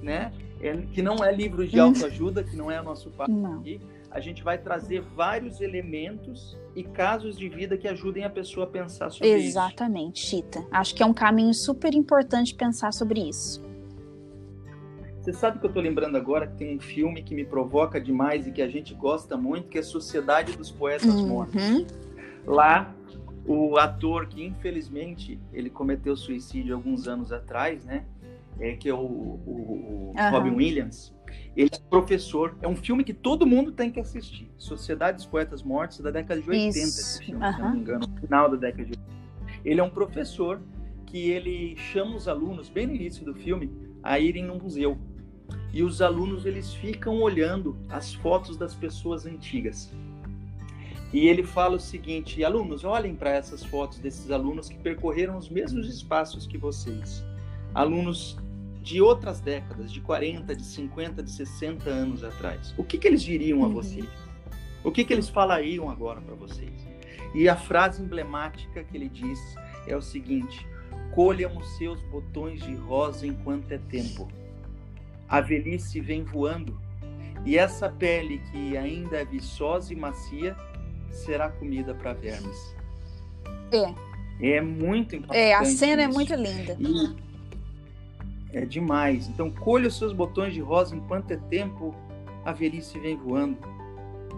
né? 0.00 0.32
Que 0.92 1.02
não 1.02 1.22
é 1.22 1.32
livro 1.32 1.66
de 1.66 1.78
uhum. 1.78 1.86
autoajuda, 1.86 2.42
que 2.42 2.56
não 2.56 2.70
é 2.70 2.80
o 2.80 2.84
nosso 2.84 3.10
papo 3.10 3.46
aqui. 3.58 3.80
A 4.10 4.20
gente 4.20 4.42
vai 4.42 4.56
trazer 4.56 5.02
vários 5.02 5.60
elementos 5.60 6.56
e 6.74 6.84
casos 6.84 7.36
de 7.36 7.48
vida 7.48 7.76
que 7.76 7.88
ajudem 7.88 8.24
a 8.24 8.30
pessoa 8.30 8.64
a 8.64 8.68
pensar 8.68 9.10
sobre 9.10 9.28
Exatamente, 9.28 9.46
isso. 10.22 10.36
Exatamente, 10.36 10.60
Chita. 10.60 10.66
Acho 10.70 10.94
que 10.94 11.02
é 11.02 11.06
um 11.06 11.12
caminho 11.12 11.52
super 11.52 11.92
importante 11.94 12.54
pensar 12.54 12.92
sobre 12.92 13.28
isso. 13.28 13.64
Você 15.20 15.32
sabe 15.32 15.58
que 15.58 15.64
eu 15.64 15.68
estou 15.68 15.82
lembrando 15.82 16.16
agora 16.16 16.46
que 16.46 16.56
tem 16.56 16.76
um 16.76 16.80
filme 16.80 17.22
que 17.22 17.34
me 17.34 17.44
provoca 17.44 18.00
demais 18.00 18.46
e 18.46 18.52
que 18.52 18.60
a 18.60 18.68
gente 18.68 18.94
gosta 18.94 19.36
muito, 19.36 19.68
que 19.68 19.78
é 19.78 19.82
Sociedade 19.82 20.56
dos 20.56 20.70
Poetas 20.70 21.14
uhum. 21.14 21.26
Mortos. 21.26 21.62
Lá 22.46 22.94
o 23.46 23.76
ator 23.76 24.26
que 24.26 24.44
infelizmente 24.44 25.38
ele 25.52 25.68
cometeu 25.68 26.16
suicídio 26.16 26.74
alguns 26.74 27.06
anos 27.06 27.32
atrás, 27.32 27.84
né? 27.84 28.04
É, 28.58 28.76
que 28.76 28.88
é 28.88 28.94
o, 28.94 28.98
o, 28.98 30.14
o. 30.16 30.30
Robin 30.30 30.54
Williams. 30.54 31.12
Ele 31.56 31.70
é 31.72 31.78
professor. 31.90 32.56
É 32.62 32.68
um 32.68 32.76
filme 32.76 33.02
que 33.02 33.12
todo 33.12 33.46
mundo 33.46 33.72
tem 33.72 33.90
que 33.90 33.98
assistir. 33.98 34.48
Sociedade 34.56 35.16
dos 35.16 35.26
Poetas 35.26 35.62
Mortos, 35.62 35.98
da 35.98 36.10
década 36.10 36.40
de 36.40 36.48
80, 36.48 36.78
Isso. 36.78 37.00
esse 37.00 37.24
filme, 37.24 37.52
se 37.52 37.60
não 37.60 37.72
me 37.72 37.78
engano, 37.78 38.08
final 38.20 38.48
da 38.48 38.56
década 38.56 38.84
de 38.84 38.90
80. 38.92 39.04
Ele 39.64 39.80
é 39.80 39.82
um 39.82 39.90
professor 39.90 40.60
que 41.06 41.30
ele 41.30 41.76
chama 41.76 42.16
os 42.16 42.28
alunos, 42.28 42.68
bem 42.68 42.86
no 42.86 42.94
início 42.94 43.24
do 43.24 43.34
filme, 43.34 43.70
a 44.02 44.18
irem 44.18 44.44
num 44.44 44.58
museu. 44.58 44.98
E 45.72 45.82
os 45.82 46.00
alunos, 46.00 46.46
eles 46.46 46.72
ficam 46.74 47.20
olhando 47.20 47.76
as 47.88 48.14
fotos 48.14 48.56
das 48.56 48.74
pessoas 48.74 49.26
antigas. 49.26 49.92
E 51.14 51.28
ele 51.28 51.44
fala 51.44 51.76
o 51.76 51.80
seguinte: 51.80 52.42
alunos, 52.44 52.82
olhem 52.82 53.14
para 53.14 53.30
essas 53.30 53.64
fotos 53.64 53.98
desses 54.00 54.32
alunos 54.32 54.68
que 54.68 54.76
percorreram 54.76 55.38
os 55.38 55.48
mesmos 55.48 55.88
espaços 55.88 56.44
que 56.44 56.58
vocês. 56.58 57.24
Alunos 57.72 58.36
de 58.82 59.00
outras 59.00 59.40
décadas, 59.40 59.92
de 59.92 60.00
40, 60.00 60.56
de 60.56 60.64
50, 60.64 61.22
de 61.22 61.30
60 61.30 61.88
anos 61.88 62.24
atrás. 62.24 62.74
O 62.76 62.82
que, 62.82 62.98
que 62.98 63.06
eles 63.06 63.22
diriam 63.22 63.62
a 63.62 63.68
uhum. 63.68 63.74
vocês? 63.74 64.08
O 64.82 64.90
que, 64.90 65.04
que 65.04 65.12
eles 65.12 65.28
falariam 65.28 65.88
agora 65.88 66.20
para 66.20 66.34
vocês? 66.34 66.72
E 67.32 67.48
a 67.48 67.54
frase 67.54 68.02
emblemática 68.02 68.82
que 68.82 68.96
ele 68.96 69.08
diz 69.08 69.38
é 69.86 69.96
o 69.96 70.02
seguinte: 70.02 70.66
colham 71.14 71.56
os 71.56 71.76
seus 71.76 72.02
botões 72.10 72.60
de 72.60 72.74
rosa 72.74 73.24
enquanto 73.24 73.70
é 73.70 73.78
tempo. 73.78 74.26
A 75.28 75.40
velhice 75.40 76.00
vem 76.00 76.24
voando, 76.24 76.76
e 77.46 77.56
essa 77.56 77.88
pele 77.88 78.42
que 78.50 78.76
ainda 78.76 79.18
é 79.18 79.24
viçosa 79.24 79.92
e 79.92 79.96
macia 79.96 80.56
será 81.14 81.48
comida 81.50 81.94
para 81.94 82.12
vermes. 82.12 82.76
É. 83.72 83.94
É 84.40 84.60
muito 84.60 85.16
importante. 85.16 85.38
É, 85.38 85.54
a 85.54 85.64
cena 85.64 86.02
isso. 86.02 86.10
é 86.10 86.14
muito 86.14 86.34
linda. 86.34 86.76
E 86.80 87.24
é 88.52 88.64
demais. 88.64 89.28
Então, 89.28 89.50
colha 89.50 89.88
os 89.88 89.96
seus 89.96 90.12
botões 90.12 90.54
de 90.54 90.60
rosa 90.60 90.94
enquanto 90.94 91.30
é 91.30 91.36
tempo, 91.36 91.94
a 92.44 92.52
velhice 92.52 92.98
vem 92.98 93.16
voando. 93.16 93.58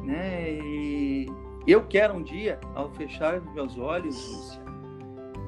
Né? 0.05 0.53
E 0.53 1.27
eu 1.67 1.85
quero 1.87 2.15
um 2.15 2.23
dia, 2.23 2.59
ao 2.75 2.91
fechar 2.93 3.39
os 3.39 3.55
meus 3.55 3.77
olhos, 3.77 4.17
Lúcia, 4.29 4.63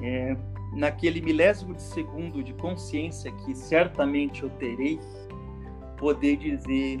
é, 0.01 0.37
naquele 0.73 1.21
milésimo 1.21 1.73
de 1.73 1.81
segundo 1.81 2.43
de 2.43 2.53
consciência 2.53 3.31
que 3.31 3.55
certamente 3.55 4.43
eu 4.43 4.49
terei, 4.51 4.99
poder 5.97 6.37
dizer 6.37 6.99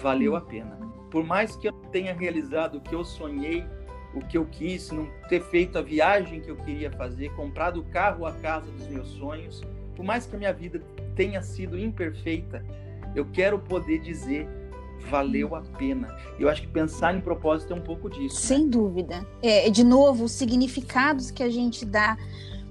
valeu 0.00 0.34
a 0.34 0.40
pena. 0.40 0.78
Por 1.12 1.22
mais 1.22 1.54
que 1.54 1.68
eu 1.68 1.72
tenha 1.92 2.14
realizado 2.14 2.78
o 2.78 2.80
que 2.80 2.94
eu 2.94 3.04
sonhei, 3.04 3.66
o 4.14 4.20
que 4.20 4.38
eu 4.38 4.46
quis, 4.46 4.90
não 4.90 5.06
ter 5.28 5.42
feito 5.42 5.76
a 5.76 5.82
viagem 5.82 6.40
que 6.40 6.50
eu 6.50 6.56
queria 6.56 6.90
fazer, 6.90 7.30
comprado 7.36 7.80
o 7.80 7.84
carro, 7.84 8.24
a 8.24 8.32
casa 8.32 8.70
dos 8.72 8.88
meus 8.88 9.08
sonhos, 9.08 9.62
por 9.94 10.04
mais 10.04 10.24
que 10.24 10.34
a 10.34 10.38
minha 10.38 10.52
vida 10.54 10.82
tenha 11.14 11.42
sido 11.42 11.78
imperfeita, 11.78 12.64
eu 13.14 13.26
quero 13.26 13.58
poder 13.58 13.98
dizer 13.98 14.48
valeu 15.10 15.54
a 15.54 15.60
pena. 15.60 16.16
Eu 16.38 16.48
acho 16.48 16.62
que 16.62 16.68
pensar 16.68 17.14
em 17.14 17.20
propósito 17.20 17.74
é 17.74 17.76
um 17.76 17.80
pouco 17.82 18.08
disso. 18.08 18.36
Né? 18.36 18.40
Sem 18.40 18.64
né? 18.64 18.70
dúvida. 18.70 19.26
É, 19.42 19.68
de 19.68 19.84
novo, 19.84 20.24
os 20.24 20.32
significados 20.32 21.30
que 21.30 21.42
a 21.42 21.50
gente 21.50 21.84
dá, 21.84 22.16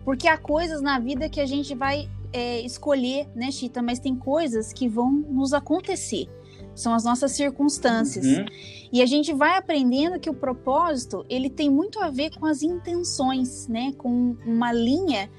porque 0.03 0.27
há 0.27 0.37
coisas 0.37 0.81
na 0.81 0.97
vida 0.97 1.29
que 1.29 1.39
a 1.39 1.45
gente 1.45 1.75
vai 1.75 2.09
é, 2.33 2.61
escolher, 2.61 3.27
né, 3.35 3.51
Chita? 3.51 3.81
Mas 3.81 3.99
tem 3.99 4.15
coisas 4.15 4.71
que 4.73 4.87
vão 4.87 5.11
nos 5.11 5.53
acontecer. 5.53 6.27
São 6.75 6.93
as 6.93 7.03
nossas 7.03 7.31
circunstâncias. 7.33 8.25
Uhum. 8.25 8.45
E 8.91 9.01
a 9.01 9.05
gente 9.05 9.33
vai 9.33 9.57
aprendendo 9.57 10.19
que 10.19 10.29
o 10.29 10.33
propósito 10.33 11.25
ele 11.29 11.49
tem 11.49 11.69
muito 11.69 11.99
a 11.99 12.09
ver 12.09 12.31
com 12.37 12.45
as 12.45 12.61
intenções, 12.61 13.67
né? 13.67 13.93
Com 13.97 14.35
uma 14.45 14.71
linha 14.71 15.29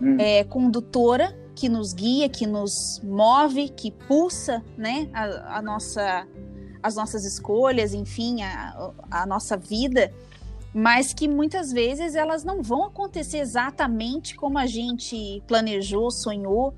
uhum. 0.00 0.16
é, 0.18 0.44
condutora 0.44 1.36
que 1.54 1.68
nos 1.68 1.92
guia, 1.92 2.28
que 2.28 2.46
nos 2.46 3.00
move, 3.02 3.68
que 3.70 3.90
pulsa, 3.90 4.62
né? 4.76 5.08
A, 5.12 5.58
a 5.58 5.62
nossa, 5.62 6.26
as 6.82 6.96
nossas 6.96 7.24
escolhas, 7.24 7.94
enfim, 7.94 8.42
a, 8.42 8.92
a 9.10 9.26
nossa 9.26 9.56
vida 9.56 10.12
mas 10.72 11.12
que 11.12 11.26
muitas 11.26 11.72
vezes 11.72 12.14
elas 12.14 12.44
não 12.44 12.62
vão 12.62 12.84
acontecer 12.84 13.38
exatamente 13.38 14.36
como 14.36 14.58
a 14.58 14.66
gente 14.66 15.42
planejou, 15.46 16.10
sonhou. 16.10 16.74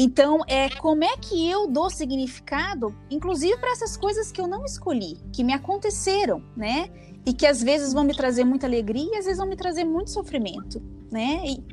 Então, 0.00 0.38
é 0.46 0.68
como 0.68 1.02
é 1.02 1.16
que 1.16 1.50
eu 1.50 1.66
dou 1.66 1.90
significado, 1.90 2.94
inclusive 3.10 3.56
para 3.56 3.72
essas 3.72 3.96
coisas 3.96 4.30
que 4.30 4.40
eu 4.40 4.46
não 4.46 4.64
escolhi, 4.64 5.16
que 5.32 5.42
me 5.42 5.52
aconteceram, 5.52 6.40
né? 6.56 6.88
E 7.26 7.32
que 7.32 7.44
às 7.44 7.60
vezes 7.60 7.92
vão 7.92 8.04
me 8.04 8.14
trazer 8.14 8.44
muita 8.44 8.64
alegria 8.64 9.10
e 9.12 9.16
às 9.16 9.24
vezes 9.24 9.38
vão 9.38 9.48
me 9.48 9.56
trazer 9.56 9.82
muito 9.82 10.10
sofrimento, 10.10 10.80
né? 11.10 11.42
E... 11.44 11.64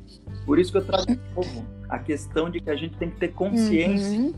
Por 0.43 0.57
isso 0.57 0.71
que 0.71 0.79
eu 0.79 0.85
trago 0.85 1.05
de 1.05 1.19
novo 1.35 1.63
a 1.87 1.99
questão 1.99 2.49
de 2.49 2.59
que 2.59 2.69
a 2.71 2.75
gente 2.75 2.97
tem 2.97 3.11
que 3.11 3.17
ter 3.17 3.27
consciência. 3.27 4.19
Uhum. 4.19 4.33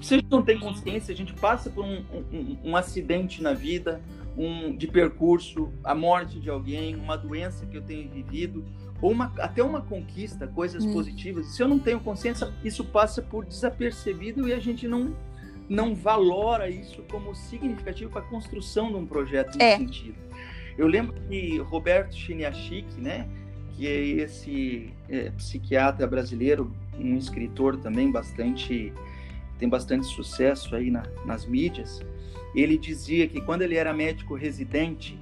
Se 0.00 0.14
a 0.14 0.16
gente 0.16 0.30
não 0.32 0.42
tem 0.42 0.58
consciência, 0.58 1.14
a 1.14 1.16
gente 1.16 1.32
passa 1.34 1.70
por 1.70 1.84
um, 1.84 2.02
um, 2.32 2.56
um 2.64 2.76
acidente 2.76 3.40
na 3.40 3.52
vida, 3.52 4.00
um, 4.36 4.76
de 4.76 4.88
percurso, 4.88 5.68
a 5.84 5.94
morte 5.94 6.40
de 6.40 6.50
alguém, 6.50 6.96
uma 6.96 7.16
doença 7.16 7.64
que 7.66 7.76
eu 7.76 7.82
tenho 7.82 8.10
vivido, 8.10 8.64
ou 9.00 9.12
uma, 9.12 9.32
até 9.38 9.62
uma 9.62 9.80
conquista, 9.80 10.46
coisas 10.46 10.84
hum. 10.84 10.92
positivas. 10.92 11.46
Se 11.46 11.62
eu 11.62 11.68
não 11.68 11.78
tenho 11.78 12.00
consciência, 12.00 12.52
isso 12.64 12.84
passa 12.84 13.22
por 13.22 13.44
desapercebido 13.44 14.48
e 14.48 14.52
a 14.52 14.58
gente 14.58 14.88
não, 14.88 15.14
não 15.68 15.94
valora 15.94 16.68
isso 16.68 17.02
como 17.10 17.34
significativo 17.34 18.10
para 18.10 18.22
a 18.22 18.24
construção 18.24 18.88
de 18.88 18.96
um 18.96 19.06
projeto 19.06 19.56
nesse 19.56 19.62
é. 19.62 19.76
sentido. 19.78 20.16
Eu 20.76 20.86
lembro 20.86 21.14
que 21.28 21.58
Roberto 21.58 22.14
Chiniachik, 22.14 23.00
né, 23.00 23.28
que 23.76 23.86
é 23.86 24.00
esse 24.00 24.92
é, 25.08 25.30
psiquiatra 25.30 26.06
brasileiro, 26.06 26.72
um 26.98 27.16
escritor 27.16 27.76
também 27.76 28.10
bastante 28.10 28.92
tem 29.58 29.68
bastante 29.68 30.06
sucesso 30.06 30.76
aí 30.76 30.88
na, 30.88 31.02
nas 31.24 31.44
mídias, 31.44 32.00
ele 32.54 32.78
dizia 32.78 33.26
que 33.26 33.40
quando 33.40 33.62
ele 33.62 33.74
era 33.74 33.92
médico 33.92 34.36
residente 34.36 35.18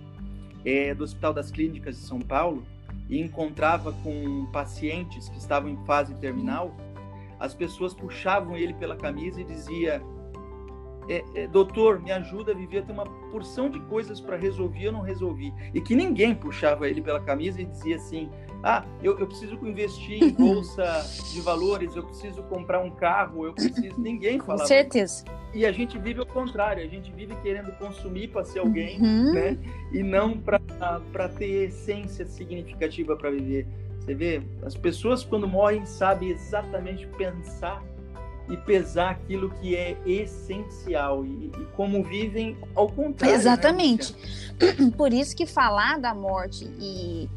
é, 0.62 0.94
do 0.94 1.04
Hospital 1.04 1.32
das 1.32 1.50
Clínicas 1.50 1.96
de 1.96 2.02
São 2.02 2.20
Paulo 2.20 2.66
e 3.08 3.20
encontrava 3.20 3.92
com 4.02 4.46
pacientes 4.52 5.28
que 5.28 5.38
estavam 5.38 5.70
em 5.70 5.76
fase 5.84 6.14
terminal, 6.16 6.74
as 7.38 7.54
pessoas 7.54 7.94
puxavam 7.94 8.56
ele 8.56 8.74
pela 8.74 8.96
camisa 8.96 9.40
e 9.40 9.44
dizia 9.44 10.02
é, 11.08 11.24
é, 11.34 11.46
doutor, 11.46 12.00
me 12.00 12.10
ajuda 12.10 12.52
a 12.52 12.54
viver, 12.54 12.84
tem 12.84 12.92
uma 12.92 13.06
porção 13.30 13.70
de 13.70 13.78
coisas 13.80 14.20
para 14.20 14.36
resolver, 14.36 14.86
eu 14.86 14.92
não 14.92 15.02
resolvi. 15.02 15.54
E 15.72 15.80
que 15.80 15.94
ninguém 15.94 16.34
puxava 16.34 16.88
ele 16.88 17.00
pela 17.00 17.20
camisa 17.20 17.60
e 17.60 17.64
dizia 17.64 17.96
assim: 17.96 18.28
ah, 18.62 18.84
eu, 19.02 19.18
eu 19.18 19.26
preciso 19.26 19.54
investir 19.66 20.22
em 20.22 20.30
bolsa 20.34 20.84
de 21.32 21.40
valores, 21.40 21.94
eu 21.94 22.02
preciso 22.02 22.42
comprar 22.44 22.80
um 22.80 22.90
carro, 22.90 23.46
eu 23.46 23.52
preciso. 23.54 24.00
Ninguém 24.00 24.38
falava. 24.40 24.62
Com 24.62 24.66
certeza. 24.66 25.24
E 25.56 25.64
a 25.64 25.72
gente 25.72 25.98
vive 25.98 26.20
ao 26.20 26.26
contrário, 26.26 26.84
a 26.84 26.86
gente 26.86 27.10
vive 27.10 27.34
querendo 27.36 27.72
consumir 27.78 28.28
para 28.28 28.44
ser 28.44 28.58
alguém, 28.58 29.00
uhum. 29.00 29.32
né? 29.32 29.56
E 29.90 30.02
não 30.02 30.38
para 30.38 31.28
ter 31.30 31.68
essência 31.68 32.26
significativa 32.26 33.16
para 33.16 33.30
viver. 33.30 33.66
Você 33.98 34.14
vê, 34.14 34.42
as 34.62 34.76
pessoas 34.76 35.24
quando 35.24 35.48
morrem 35.48 35.86
sabem 35.86 36.28
exatamente 36.28 37.06
pensar 37.16 37.82
e 38.50 38.56
pesar 38.58 39.12
aquilo 39.12 39.48
que 39.48 39.74
é 39.74 39.96
essencial 40.04 41.24
e, 41.24 41.46
e 41.46 41.66
como 41.74 42.04
vivem 42.04 42.54
ao 42.74 42.88
contrário. 42.88 43.34
Né, 43.34 43.40
exatamente. 43.40 44.14
Né, 44.60 44.90
Por 44.94 45.10
isso 45.10 45.34
que 45.34 45.46
falar 45.46 45.98
da 45.98 46.14
morte 46.14 46.70
e 46.78 47.30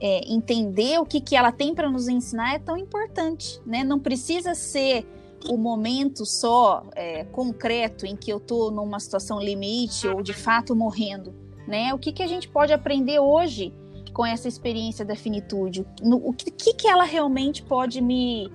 é, 0.00 0.20
entender 0.26 0.98
o 0.98 1.06
que, 1.06 1.20
que 1.20 1.36
ela 1.36 1.52
tem 1.52 1.76
para 1.76 1.88
nos 1.88 2.08
ensinar 2.08 2.56
é 2.56 2.58
tão 2.58 2.76
importante, 2.76 3.60
né? 3.64 3.84
Não 3.84 4.00
precisa 4.00 4.52
ser 4.52 5.06
o 5.48 5.56
momento 5.56 6.24
só 6.24 6.84
é, 6.94 7.24
concreto 7.24 8.06
em 8.06 8.16
que 8.16 8.32
eu 8.32 8.38
estou 8.38 8.70
numa 8.70 9.00
situação 9.00 9.40
limite 9.40 10.06
ou 10.08 10.22
de 10.22 10.32
fato 10.32 10.74
morrendo, 10.74 11.34
né? 11.66 11.92
O 11.94 11.98
que, 11.98 12.12
que 12.12 12.22
a 12.22 12.26
gente 12.26 12.48
pode 12.48 12.72
aprender 12.72 13.18
hoje 13.18 13.74
com 14.12 14.24
essa 14.24 14.48
experiência 14.48 15.04
da 15.04 15.16
finitude? 15.16 15.86
No, 16.02 16.16
o 16.16 16.32
que, 16.32 16.74
que 16.74 16.86
ela 16.86 17.04
realmente 17.04 17.62
pode 17.62 18.00
me, 18.00 18.50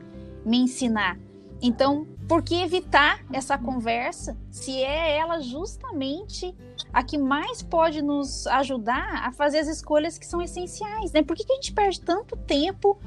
me 0.45 0.57
ensinar? 0.57 1.19
Então, 1.61 2.05
por 2.27 2.43
que 2.43 2.55
evitar 2.55 3.25
essa 3.31 3.57
conversa 3.57 4.37
se 4.51 4.83
é 4.83 5.17
ela 5.17 5.39
justamente 5.39 6.53
a 6.93 7.01
que 7.01 7.17
mais 7.17 7.63
pode 7.63 8.01
nos 8.01 8.45
ajudar 8.47 9.25
a 9.25 9.31
fazer 9.31 9.59
as 9.59 9.67
escolhas 9.67 10.17
que 10.17 10.25
são 10.25 10.41
essenciais, 10.41 11.11
né? 11.11 11.23
Por 11.23 11.35
que, 11.35 11.45
que 11.45 11.51
a 11.51 11.55
gente 11.55 11.73
perde 11.73 12.01
tanto 12.01 12.35
tempo 12.35 12.99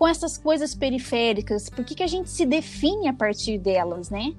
com 0.00 0.08
essas 0.08 0.38
coisas 0.38 0.74
periféricas? 0.74 1.68
Por 1.68 1.84
que, 1.84 1.94
que 1.94 2.02
a 2.02 2.06
gente 2.06 2.30
se 2.30 2.46
define 2.46 3.06
a 3.06 3.12
partir 3.12 3.58
delas, 3.58 4.08
né? 4.08 4.34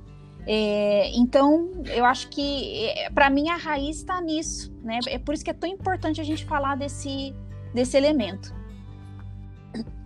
É, 0.47 1.15
então, 1.15 1.83
eu 1.85 2.03
acho 2.03 2.29
que, 2.29 2.87
é, 2.87 3.11
para 3.11 3.29
mim, 3.29 3.47
a 3.47 3.57
raiz 3.57 3.97
está 3.97 4.19
nisso, 4.19 4.73
né? 4.83 4.97
É 5.07 5.19
por 5.19 5.35
isso 5.35 5.43
que 5.43 5.51
é 5.51 5.53
tão 5.53 5.69
importante 5.69 6.19
a 6.19 6.23
gente 6.23 6.45
falar 6.45 6.73
desse, 6.73 7.31
desse 7.75 7.95
elemento. 7.95 8.51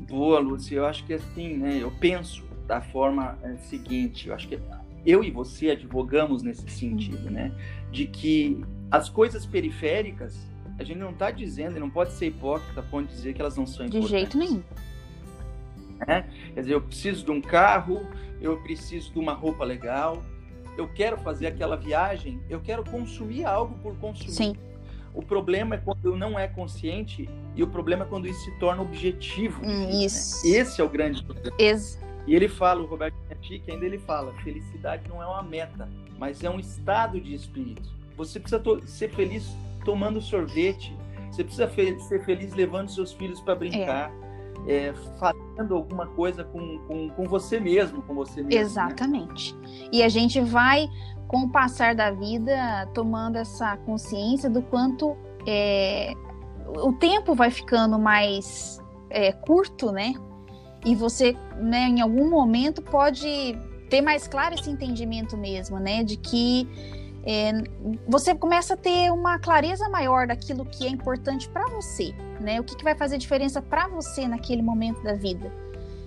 Boa, 0.10 0.40
Lúcia. 0.40 0.76
Eu 0.76 0.86
acho 0.86 1.06
que 1.06 1.14
assim, 1.14 1.56
né? 1.56 1.78
Eu 1.82 1.92
penso 2.02 2.44
da 2.68 2.82
forma 2.82 3.40
é, 3.42 3.56
seguinte, 3.56 4.28
eu 4.28 4.36
acho 4.36 4.50
que 4.50 4.60
eu 5.06 5.24
e 5.24 5.32
você 5.32 5.70
advogamos 5.70 6.44
nesse 6.44 6.70
sentido, 6.70 7.32
né? 7.32 7.54
De 7.94 8.08
que 8.08 8.62
as 8.92 9.08
coisas 9.08 9.46
periféricas, 9.46 10.38
a 10.78 10.84
gente 10.84 10.98
não 10.98 11.12
está 11.12 11.32
dizendo, 11.32 11.78
e 11.78 11.80
não 11.80 11.90
pode 11.90 12.12
ser 12.12 12.26
hipócrita 12.26 12.84
pode 12.84 13.08
dizer 13.08 13.34
que 13.34 13.40
elas 13.40 13.56
não 13.56 13.66
são 13.66 13.86
importantes. 13.86 14.10
De 14.10 14.18
jeito 14.18 14.38
nenhum. 14.38 14.62
É? 16.08 16.24
Quer 16.54 16.62
dizer, 16.62 16.74
eu 16.74 16.82
preciso 16.82 17.26
de 17.26 17.32
um 17.32 17.42
carro, 17.42 18.06
eu 18.42 18.58
preciso 18.58 19.12
de 19.12 19.20
uma 19.20 19.34
roupa 19.34 19.64
legal, 19.64 20.24
eu 20.78 20.88
quero 20.88 21.18
fazer 21.18 21.48
aquela 21.48 21.78
viagem, 21.78 22.42
eu 22.50 22.60
quero 22.60 22.84
consumir 22.84 23.46
algo 23.46 23.78
por 23.80 23.96
consumir. 23.98 24.32
Sim. 24.32 24.56
O 25.14 25.22
problema 25.22 25.76
é 25.76 25.78
quando 25.78 26.16
não 26.18 26.38
é 26.38 26.48
consciente 26.48 27.30
e 27.56 27.64
o 27.64 27.68
problema 27.68 28.04
é 28.04 28.08
quando 28.08 28.28
isso 28.28 28.44
se 28.44 28.52
torna 28.60 28.82
objetivo. 28.82 29.62
Hum, 29.66 29.90
isso. 30.04 30.46
Né? 30.46 30.58
Esse 30.58 30.82
é 30.82 30.84
o 30.84 30.90
grande 30.90 31.24
problema. 31.24 31.56
Ex 31.58 31.98
e 32.28 32.36
ele 32.36 32.48
fala, 32.48 32.82
o 32.82 32.86
Roberto 32.86 33.16
Chique 33.42 33.72
ainda 33.72 33.86
ele 33.86 34.00
fala, 34.00 34.34
felicidade 34.44 35.08
não 35.08 35.22
é 35.22 35.26
uma 35.26 35.44
meta, 35.44 35.88
mas 36.18 36.44
é 36.44 36.50
um 36.50 36.60
estado 36.60 37.20
de 37.20 37.36
espírito. 37.36 37.88
Você 38.18 38.40
precisa 38.40 38.62
ser 38.86 39.10
feliz 39.12 39.56
tomando 39.84 40.20
sorvete, 40.20 40.96
você 41.30 41.44
precisa 41.44 41.68
fe 41.68 42.00
ser 42.00 42.24
feliz 42.26 42.54
levando 42.56 42.90
seus 42.90 43.14
filhos 43.14 43.40
para 43.42 43.56
brincar, 43.56 44.10
é. 44.10 44.35
É, 44.68 44.94
fazendo 45.20 45.76
alguma 45.76 46.08
coisa 46.08 46.44
com, 46.44 46.80
com, 46.88 47.10
com, 47.10 47.24
você 47.26 47.60
mesmo, 47.60 48.02
com 48.02 48.16
você 48.16 48.42
mesmo. 48.42 48.50
Né? 48.50 48.62
Exatamente. 48.62 49.56
Né? 49.56 49.90
E 49.92 50.04
a 50.04 50.10
gente 50.10 50.42
vai, 50.42 50.88
com 51.28 51.44
o 51.44 51.50
passar 51.52 51.94
da 51.94 52.12
vida, 52.12 52.90
tomando 52.94 53.38
essa 53.38 53.78
consciência 53.78 54.50
do 54.50 54.62
quanto 54.64 55.16
é, 55.46 56.14
o 56.78 56.94
tempo 56.94 57.36
vai 57.36 57.52
ficando 57.52 58.00
mais 58.00 58.80
é, 59.10 59.32
curto, 59.32 59.92
né? 59.92 60.14
e 60.86 60.96
você, 60.96 61.36
né, 61.58 61.88
em 61.90 62.00
algum 62.00 62.30
momento 62.30 62.82
pode 62.82 63.58
ter 63.90 64.02
mais 64.02 64.28
claro 64.28 64.54
esse 64.54 64.70
entendimento 64.70 65.36
mesmo, 65.36 65.80
né, 65.80 66.04
de 66.04 66.16
que 66.16 66.70
é, 67.26 67.52
você 68.08 68.36
começa 68.36 68.76
a 68.76 68.78
ter 68.78 69.12
uma 69.12 69.40
clareza 69.40 69.90
maior 69.90 70.28
daquilo 70.28 70.66
que 70.66 70.86
é 70.86 70.90
importante 70.90 71.50
para 71.50 71.68
você, 71.70 72.14
né? 72.40 72.60
O 72.60 72.64
que, 72.64 72.76
que 72.76 72.84
vai 72.84 72.96
fazer 72.96 73.18
diferença 73.18 73.62
para 73.62 73.88
você 73.88 74.28
naquele 74.28 74.62
momento 74.62 75.02
da 75.02 75.14
vida. 75.14 75.52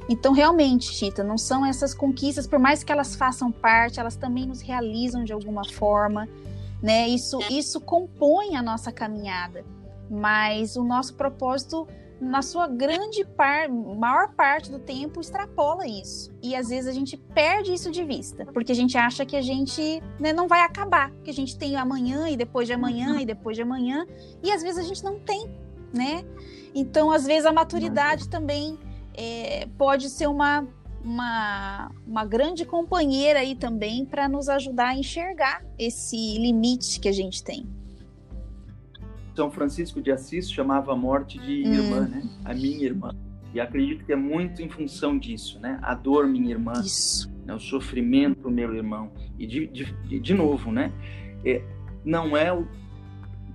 Então, 0.09 0.33
realmente, 0.33 0.87
Chita, 0.93 1.23
não 1.23 1.37
são 1.37 1.67
essas 1.67 1.93
conquistas, 1.93 2.47
por 2.47 2.59
mais 2.59 2.83
que 2.83 2.91
elas 2.91 3.15
façam 3.15 3.53
parte, 3.53 4.01
elas 4.01 4.17
também 4.17 4.47
nos 4.47 4.61
realizam 4.61 5.25
de 5.25 5.33
alguma 5.33 5.69
forma, 5.69 6.29
né? 6.81 7.09
Isso, 7.09 7.39
isso 7.51 7.81
compõe 7.81 8.57
a 8.57 8.63
nossa 8.63 8.93
caminhada, 8.93 9.65
mas 10.09 10.77
o 10.77 10.85
nosso 10.85 11.15
propósito 11.15 11.87
na 12.21 12.43
sua 12.43 12.67
grande 12.67 13.25
par, 13.25 13.69
maior 13.69 14.35
parte 14.35 14.71
do 14.71 14.79
tempo 14.79 15.21
extrapola 15.21 15.87
isso. 15.87 16.33
E 16.43 16.55
às 16.55 16.69
vezes 16.69 16.89
a 16.89 16.93
gente 16.93 17.17
perde 17.17 17.73
isso 17.73 17.91
de 17.91 18.05
vista, 18.05 18.45
porque 18.47 18.73
a 18.73 18.75
gente 18.75 18.99
acha 18.99 19.25
que 19.25 19.37
a 19.37 19.43
gente 19.43 20.03
né, 20.19 20.33
não 20.33 20.49
vai 20.49 20.63
acabar, 20.63 21.13
que 21.23 21.31
a 21.31 21.35
gente 21.35 21.57
tem 21.57 21.77
amanhã 21.77 22.29
e 22.29 22.37
depois 22.37 22.67
de 22.67 22.73
amanhã 22.73 23.21
e 23.21 23.27
depois 23.27 23.57
de 23.57 23.63
amanhã, 23.63 24.07
e 24.43 24.51
às 24.51 24.63
vezes 24.63 24.79
a 24.79 24.89
gente 24.89 25.05
não 25.05 25.19
tem, 25.21 25.49
né? 25.95 26.25
Então, 26.75 27.11
às 27.11 27.25
vezes 27.25 27.47
a 27.47 27.53
maturidade 27.53 28.29
também 28.29 28.79
é, 29.15 29.67
pode 29.79 30.11
ser 30.11 30.27
uma, 30.27 30.67
uma, 31.05 31.91
uma 32.07 32.25
grande 32.25 32.65
companheira 32.65 33.41
aí 33.41 33.55
também 33.55 34.05
para 34.05 34.29
nos 34.29 34.49
ajudar 34.49 34.89
a 34.89 34.95
enxergar 34.95 35.65
esse 35.79 36.17
limite 36.39 36.99
que 37.01 37.09
a 37.09 37.13
gente 37.13 37.43
tem. 37.43 37.67
São 39.39 39.53
Francisco 39.53 40.03
de 40.03 40.11
Assis 40.11 40.51
chamava 40.51 40.93
a 40.93 40.97
morte 40.97 41.39
de 41.39 41.63
hum. 41.65 41.73
irmã, 41.73 42.01
né? 42.09 42.29
A 42.45 42.53
minha 42.53 42.85
irmã. 42.85 43.15
E 43.55 43.61
acredito 43.61 44.05
que 44.05 44.13
é 44.13 44.17
muito 44.17 44.61
em 44.61 44.69
função 44.69 45.17
disso, 45.17 45.61
né? 45.61 45.79
A 45.81 45.95
dor, 45.95 46.27
minha 46.27 46.51
irmã. 46.51 46.73
Isso. 46.85 47.33
Né? 47.47 47.55
O 47.55 47.61
sofrimento, 47.61 48.51
meu 48.51 48.75
irmão. 48.75 49.13
E 49.39 49.47
de, 49.47 49.69
de, 49.69 50.19
de 50.19 50.35
novo, 50.35 50.73
né? 50.73 50.93
É, 51.45 51.63
não 52.05 52.37
é 52.37 52.53
o 52.53 52.67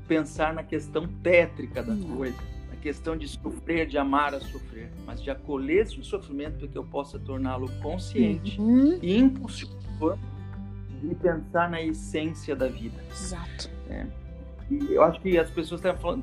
pensar 0.07 0.53
na 0.53 0.63
questão 0.63 1.05
tétrica 1.21 1.83
da 1.83 1.91
hum. 1.91 2.15
coisa, 2.15 2.37
a 2.71 2.77
questão 2.77 3.17
de 3.17 3.27
sofrer, 3.27 3.85
de 3.85 3.97
amar 3.97 4.33
a 4.33 4.39
sofrer, 4.39 4.89
mas 5.05 5.21
de 5.21 5.29
acolher 5.29 5.81
esse 5.81 6.01
sofrimento 6.01 6.59
para 6.59 6.67
que 6.69 6.77
eu 6.77 6.85
possa 6.85 7.19
torná-lo 7.19 7.69
consciente 7.81 8.57
uhum. 8.57 8.99
e 9.01 9.17
impulsionador 9.17 10.17
de 11.01 11.13
pensar 11.15 11.69
na 11.69 11.81
essência 11.81 12.55
da 12.55 12.69
vida. 12.69 13.03
Exato. 13.11 13.69
É 13.89 14.22
eu 14.89 15.03
acho 15.03 15.19
que 15.19 15.37
as 15.37 15.49
pessoas 15.49 15.81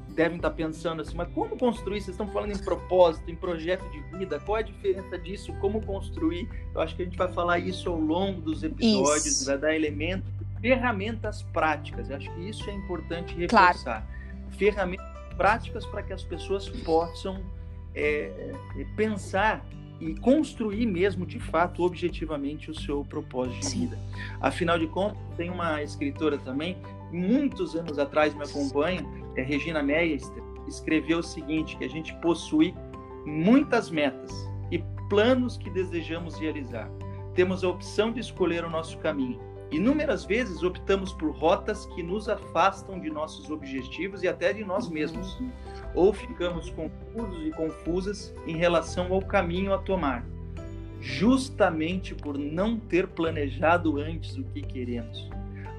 devem 0.08 0.36
estar 0.36 0.50
pensando 0.50 1.02
assim, 1.02 1.16
mas 1.16 1.28
como 1.32 1.56
construir? 1.56 2.00
Vocês 2.00 2.14
estão 2.14 2.28
falando 2.28 2.52
em 2.52 2.58
propósito, 2.58 3.30
em 3.30 3.36
projeto 3.36 3.84
de 3.90 4.00
vida, 4.18 4.40
qual 4.40 4.58
é 4.58 4.60
a 4.60 4.64
diferença 4.64 5.18
disso? 5.18 5.52
Como 5.60 5.80
construir? 5.84 6.48
Eu 6.74 6.80
acho 6.80 6.96
que 6.96 7.02
a 7.02 7.04
gente 7.04 7.16
vai 7.16 7.30
falar 7.32 7.58
isso 7.58 7.88
ao 7.88 7.98
longo 7.98 8.40
dos 8.40 8.62
episódios, 8.62 9.26
isso. 9.26 9.46
vai 9.46 9.58
dar 9.58 9.74
elementos, 9.74 10.28
ferramentas 10.60 11.42
práticas. 11.42 12.10
Eu 12.10 12.16
acho 12.16 12.30
que 12.34 12.48
isso 12.48 12.68
é 12.68 12.72
importante 12.72 13.34
reforçar. 13.34 13.82
Claro. 13.82 14.04
Ferramentas 14.56 15.06
práticas 15.36 15.86
para 15.86 16.02
que 16.02 16.12
as 16.12 16.22
pessoas 16.22 16.68
possam 16.68 17.40
é, 17.94 18.52
é, 18.76 18.84
pensar 18.96 19.64
e 20.00 20.14
construir 20.14 20.86
mesmo, 20.86 21.26
de 21.26 21.38
fato, 21.38 21.82
objetivamente 21.82 22.70
o 22.70 22.74
seu 22.74 23.04
propósito 23.04 23.60
de 23.60 23.66
Sim. 23.66 23.80
vida. 23.80 23.98
Afinal 24.40 24.78
de 24.78 24.86
contas, 24.86 25.18
tem 25.36 25.50
uma 25.50 25.82
escritora 25.82 26.38
também 26.38 26.76
muitos 27.12 27.74
anos 27.74 27.98
atrás 27.98 28.34
me 28.34 28.44
acompanha, 28.44 29.04
é 29.36 29.42
Regina 29.42 29.82
Meister, 29.82 30.42
escreveu 30.66 31.18
o 31.18 31.22
seguinte, 31.22 31.76
que 31.76 31.84
a 31.84 31.88
gente 31.88 32.14
possui 32.20 32.74
muitas 33.24 33.90
metas 33.90 34.30
e 34.70 34.82
planos 35.08 35.56
que 35.56 35.70
desejamos 35.70 36.38
realizar. 36.38 36.90
Temos 37.34 37.62
a 37.64 37.68
opção 37.68 38.12
de 38.12 38.20
escolher 38.20 38.64
o 38.64 38.70
nosso 38.70 38.98
caminho. 38.98 39.40
Inúmeras 39.70 40.24
vezes 40.24 40.64
optamos 40.64 41.12
por 41.12 41.30
rotas 41.30 41.86
que 41.86 42.02
nos 42.02 42.28
afastam 42.28 42.98
de 42.98 43.08
nossos 43.08 43.50
objetivos 43.50 44.22
e 44.22 44.28
até 44.28 44.52
de 44.52 44.64
nós 44.64 44.88
mesmos. 44.88 45.38
Ou 45.94 46.12
ficamos 46.12 46.70
confusos 46.70 47.46
e 47.46 47.50
confusas 47.50 48.34
em 48.46 48.56
relação 48.56 49.12
ao 49.12 49.22
caminho 49.22 49.72
a 49.72 49.78
tomar, 49.78 50.24
justamente 51.00 52.14
por 52.14 52.36
não 52.36 52.78
ter 52.78 53.06
planejado 53.08 53.98
antes 53.98 54.36
o 54.36 54.44
que 54.44 54.60
queremos. 54.60 55.30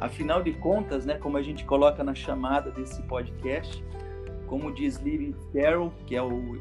Afinal 0.01 0.41
de 0.41 0.51
contas, 0.51 1.05
né, 1.05 1.13
como 1.13 1.37
a 1.37 1.43
gente 1.43 1.63
coloca 1.63 2.03
na 2.03 2.15
chamada 2.15 2.71
desse 2.71 2.99
podcast, 3.03 3.83
como 4.47 4.73
diz 4.73 4.99
Lewis 4.99 5.35
Carroll, 5.53 5.93
que 6.07 6.15
é 6.15 6.23
o, 6.23 6.59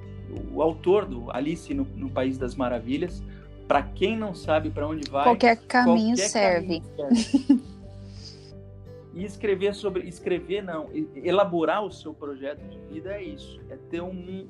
o 0.52 0.60
autor 0.60 1.06
do 1.06 1.30
Alice 1.32 1.72
no, 1.72 1.84
no 1.96 2.10
País 2.10 2.36
das 2.36 2.54
Maravilhas, 2.54 3.22
para 3.66 3.82
quem 3.82 4.14
não 4.14 4.34
sabe 4.34 4.68
para 4.68 4.86
onde 4.86 5.10
vai, 5.10 5.24
qualquer 5.24 5.56
caminho 5.56 6.16
qualquer 6.16 6.28
serve. 6.28 6.82
Caminho 6.96 7.16
serve. 7.16 7.62
e 9.14 9.24
escrever 9.24 9.74
sobre, 9.74 10.06
escrever 10.06 10.62
não, 10.62 10.90
elaborar 11.14 11.82
o 11.82 11.90
seu 11.90 12.12
projeto 12.12 12.60
de 12.68 12.78
vida 12.92 13.14
é 13.14 13.22
isso, 13.22 13.58
é 13.70 13.76
ter 13.88 14.02
um 14.02 14.46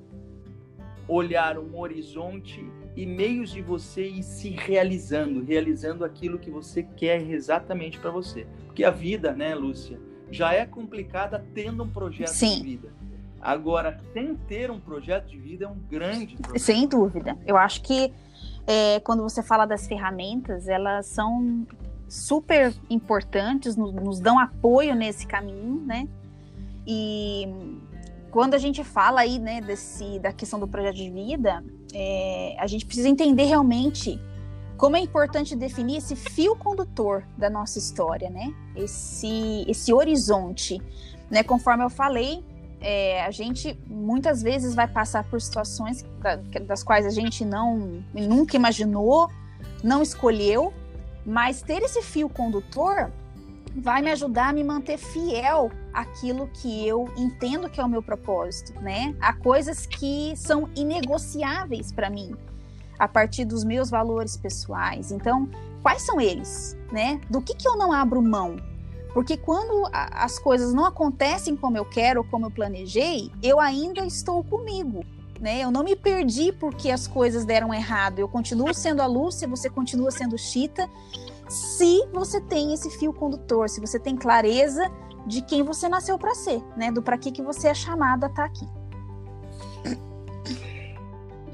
olhar, 1.07 1.59
um 1.59 1.79
horizonte 1.79 2.69
e 2.97 3.07
meios 3.07 3.51
de 3.51 3.63
você 3.63 4.07
ir 4.09 4.23
se 4.23 4.51
realizando, 4.51 5.43
realizando 5.45 6.05
aquilo 6.05 6.39
que 6.39 6.51
você 6.51 6.83
quer 6.83 7.23
exatamente 7.23 7.99
para 7.99 8.11
você. 8.11 8.47
Porque 8.67 8.85
a 8.85 8.91
vida, 8.91 9.33
né, 9.33 9.55
Lúcia, 9.55 9.99
já 10.31 10.53
é 10.53 10.67
complicada 10.67 11.45
tendo 11.55 11.83
um 11.83 11.89
projeto 11.89 12.29
Sim. 12.29 12.57
de 12.57 12.63
vida. 12.63 12.93
Agora, 13.41 13.99
sem 14.13 14.35
ter 14.35 14.71
um 14.71 14.79
projeto 14.79 15.29
de 15.29 15.39
vida 15.39 15.65
é 15.65 15.69
um 15.69 15.79
grande 15.79 16.35
problema. 16.35 16.59
Sem 16.59 16.87
dúvida. 16.87 17.39
Eu 17.47 17.57
acho 17.57 17.83
que 17.83 18.13
é, 18.67 19.01
quando 19.01 19.23
você 19.23 19.43
fala 19.43 19.65
das 19.65 19.87
ferramentas, 19.87 20.69
elas 20.69 21.07
são 21.07 21.67
super 22.07 22.75
importantes, 22.91 23.77
nos, 23.77 23.93
nos 23.95 24.21
dão 24.21 24.39
apoio 24.39 24.95
nesse 24.95 25.27
caminho, 25.27 25.81
né? 25.87 26.07
E 26.87 27.49
quando 28.31 28.55
a 28.55 28.59
gente 28.59 28.85
fala 28.85 29.21
aí, 29.21 29.39
né, 29.39 29.61
desse, 29.61 30.19
da 30.19 30.33
questão 30.33 30.59
do 30.59 30.69
projeto 30.69 30.97
de 30.97 31.11
vida, 31.11 31.65
é, 31.93 32.57
a 32.59 32.67
gente 32.67 32.87
precisa 32.87 33.09
entender 33.09 33.45
realmente 33.45 34.21
como 34.77 34.97
é 34.97 35.01
importante 35.01 35.55
definir 35.55 35.99
esse 35.99 36.17
fio 36.17 36.57
condutor 36.57 37.23
da 37.37 37.51
nossa 37.51 37.79
história, 37.79 38.31
né? 38.31 38.55
Esse, 38.75 39.65
esse 39.69 39.93
horizonte, 39.93 40.81
né? 41.31 41.43
Conforme 41.43 41.85
eu 41.85 41.91
falei, 41.91 42.43
é, 42.81 43.23
a 43.23 43.31
gente 43.31 43.79
muitas 43.87 44.43
vezes 44.43 44.75
vai 44.75 44.89
passar 44.89 45.25
por 45.25 45.39
situações 45.39 46.03
da, 46.21 46.37
das 46.37 46.83
quais 46.83 47.05
a 47.05 47.11
gente 47.11 47.45
não 47.45 48.03
nunca 48.15 48.57
imaginou, 48.57 49.29
não 49.85 50.01
escolheu, 50.01 50.73
mas 51.27 51.61
ter 51.61 51.83
esse 51.83 52.01
fio 52.01 52.29
condutor 52.29 53.13
vai 53.77 54.03
me 54.03 54.11
ajudar 54.11 54.49
a 54.49 54.53
me 54.53 54.65
manter 54.65 54.99
fiel 54.99 55.71
àquilo 55.93 56.49
que 56.53 56.87
eu 56.87 57.09
entendo 57.17 57.69
que 57.69 57.81
é 57.81 57.85
o 57.85 57.89
meu 57.89 58.03
propósito, 58.03 58.79
né? 58.81 59.15
Há 59.21 59.33
coisas 59.33 59.87
que 59.87 60.35
são 60.37 60.69
inegociáveis 60.75 61.93
para 61.93 62.11
mim 62.11 62.35
a 62.99 63.09
partir 63.09 63.45
dos 63.45 63.65
meus 63.65 63.89
valores 63.89 64.37
pessoais. 64.37 65.11
Então, 65.11 65.49
quais 65.83 66.03
são 66.03 66.21
eles, 66.21 66.77
né? 66.93 67.21
Do 67.31 67.41
que 67.41 67.55
que 67.55 67.67
eu 67.67 67.77
não 67.77 67.93
abro 67.93 68.21
mão? 68.21 68.57
Porque 69.15 69.37
quando 69.37 69.87
a, 69.93 70.25
as 70.25 70.39
coisas 70.39 70.73
não 70.73 70.85
acontecem 70.85 71.57
como 71.57 71.77
eu 71.77 71.85
quero 71.85 72.23
como 72.25 72.47
eu 72.47 72.51
planejei, 72.51 73.31
eu 73.43 73.59
ainda 73.59 74.05
estou 74.05 74.45
comigo, 74.45 75.05
né? 75.41 75.61
Eu 75.61 75.71
não 75.71 75.83
me 75.83 75.97
perdi 75.97 76.53
porque 76.53 76.91
as 76.91 77.07
coisas 77.07 77.45
deram 77.45 77.73
errado. 77.73 78.19
Eu 78.19 78.29
continuo 78.29 78.73
sendo 78.75 79.01
a 79.01 79.07
Lúcia, 79.07 79.49
você 79.49 79.69
continua 79.71 80.11
sendo 80.11 80.39
Chita, 80.39 80.89
se 81.51 82.07
você 82.13 82.41
tem 82.41 82.73
esse 82.73 82.89
fio 82.91 83.13
condutor, 83.13 83.69
se 83.69 83.81
você 83.81 83.99
tem 83.99 84.17
clareza 84.17 84.89
de 85.27 85.43
quem 85.43 85.65
você 85.65 85.89
nasceu 85.89 86.17
para 86.17 86.33
ser, 86.33 86.63
né? 86.77 86.93
Do 86.93 87.03
para 87.03 87.19
que 87.19 87.33
que 87.33 87.43
você 87.43 87.69
é 87.69 87.75
chamada 87.75 88.27
a 88.27 88.31
estar 88.31 88.43
tá 88.43 88.49
aqui. 88.49 88.69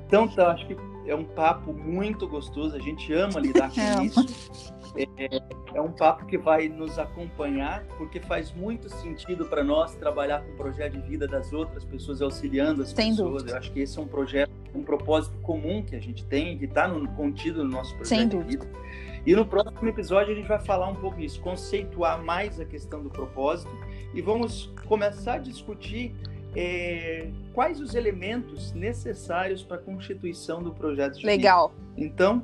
Então, 0.06 0.28
tá, 0.28 0.52
acho 0.52 0.66
que 0.66 0.76
é 1.06 1.14
um 1.14 1.24
papo 1.24 1.72
muito 1.72 2.28
gostoso. 2.28 2.76
A 2.76 2.78
gente 2.78 3.10
ama 3.14 3.40
lidar 3.40 3.70
com 3.70 4.02
isso. 4.04 4.74
É, 4.94 5.40
é, 5.74 5.80
um 5.80 5.92
papo 5.92 6.26
que 6.26 6.36
vai 6.36 6.68
nos 6.68 6.98
acompanhar, 6.98 7.82
porque 7.98 8.20
faz 8.20 8.52
muito 8.52 8.88
sentido 8.88 9.46
para 9.46 9.64
nós 9.64 9.94
trabalhar 9.94 10.42
com 10.42 10.52
o 10.52 10.56
projeto 10.56 10.92
de 10.92 11.00
vida 11.08 11.26
das 11.26 11.52
outras 11.54 11.84
pessoas, 11.84 12.20
auxiliando 12.20 12.82
as 12.82 12.90
Sem 12.90 13.10
pessoas. 13.10 13.32
Dúvida. 13.32 13.52
Eu 13.52 13.58
acho 13.58 13.72
que 13.72 13.80
esse 13.80 13.98
é 13.98 14.02
um 14.02 14.06
projeto, 14.06 14.50
um 14.74 14.82
propósito 14.82 15.38
comum 15.38 15.82
que 15.82 15.96
a 15.96 16.00
gente 16.00 16.24
tem, 16.24 16.56
que 16.58 16.66
está 16.66 16.88
contido 17.16 17.64
no 17.64 17.70
nosso 17.70 17.94
projeto 17.96 18.08
Sem 18.08 18.28
de 18.28 18.38
vida. 18.38 18.66
E 19.26 19.34
no 19.34 19.44
próximo 19.44 19.88
episódio 19.88 20.32
a 20.32 20.36
gente 20.36 20.46
vai 20.46 20.60
falar 20.60 20.88
um 20.88 20.94
pouco 20.94 21.18
disso, 21.18 21.40
conceituar 21.40 22.22
mais 22.22 22.60
a 22.60 22.64
questão 22.64 23.02
do 23.02 23.10
propósito 23.10 23.70
e 24.14 24.22
vamos 24.22 24.72
começar 24.86 25.34
a 25.34 25.38
discutir 25.38 26.14
é, 26.54 27.28
quais 27.52 27.80
os 27.80 27.96
elementos 27.96 28.72
necessários 28.72 29.64
para 29.64 29.78
a 29.78 29.80
constituição 29.80 30.62
do 30.62 30.72
projeto 30.72 31.18
de 31.18 31.26
Legal. 31.26 31.74
Vida. 31.96 32.06
Então, 32.06 32.42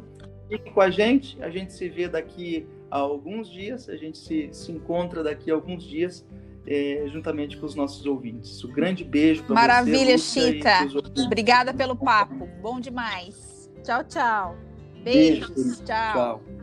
fique 0.49 0.73
com 0.73 0.81
a 0.81 0.91
gente, 0.91 1.41
a 1.41 1.49
gente 1.49 1.73
se 1.73 1.89
vê 1.89 2.09
daqui 2.09 2.67
a 2.91 2.99
alguns 2.99 3.49
dias, 3.49 3.89
a 3.89 3.97
gente 3.97 4.19
se, 4.19 4.51
se 4.53 4.73
encontra 4.73 5.23
daqui 5.23 5.53
a 5.53 5.55
alguns 5.55 5.85
dias 5.85 6.27
é, 6.67 7.05
juntamente 7.13 7.57
com 7.57 7.67
os 7.67 7.77
nossos 7.77 8.05
ouvintes. 8.07 8.63
Um 8.65 8.73
grande 8.73 9.05
beijo 9.05 9.45
para 9.45 9.55
você. 9.55 9.55
Maravilha, 9.55 10.19
Chita. 10.19 10.71
Obrigada 11.25 11.73
pelo 11.73 11.95
papo. 11.97 12.49
Bom 12.61 12.81
demais. 12.81 13.71
Tchau, 13.85 14.05
tchau. 14.05 14.57
Beijos. 15.03 15.49
Beijo. 15.51 15.85
Tchau. 15.85 16.13
tchau. 16.13 16.62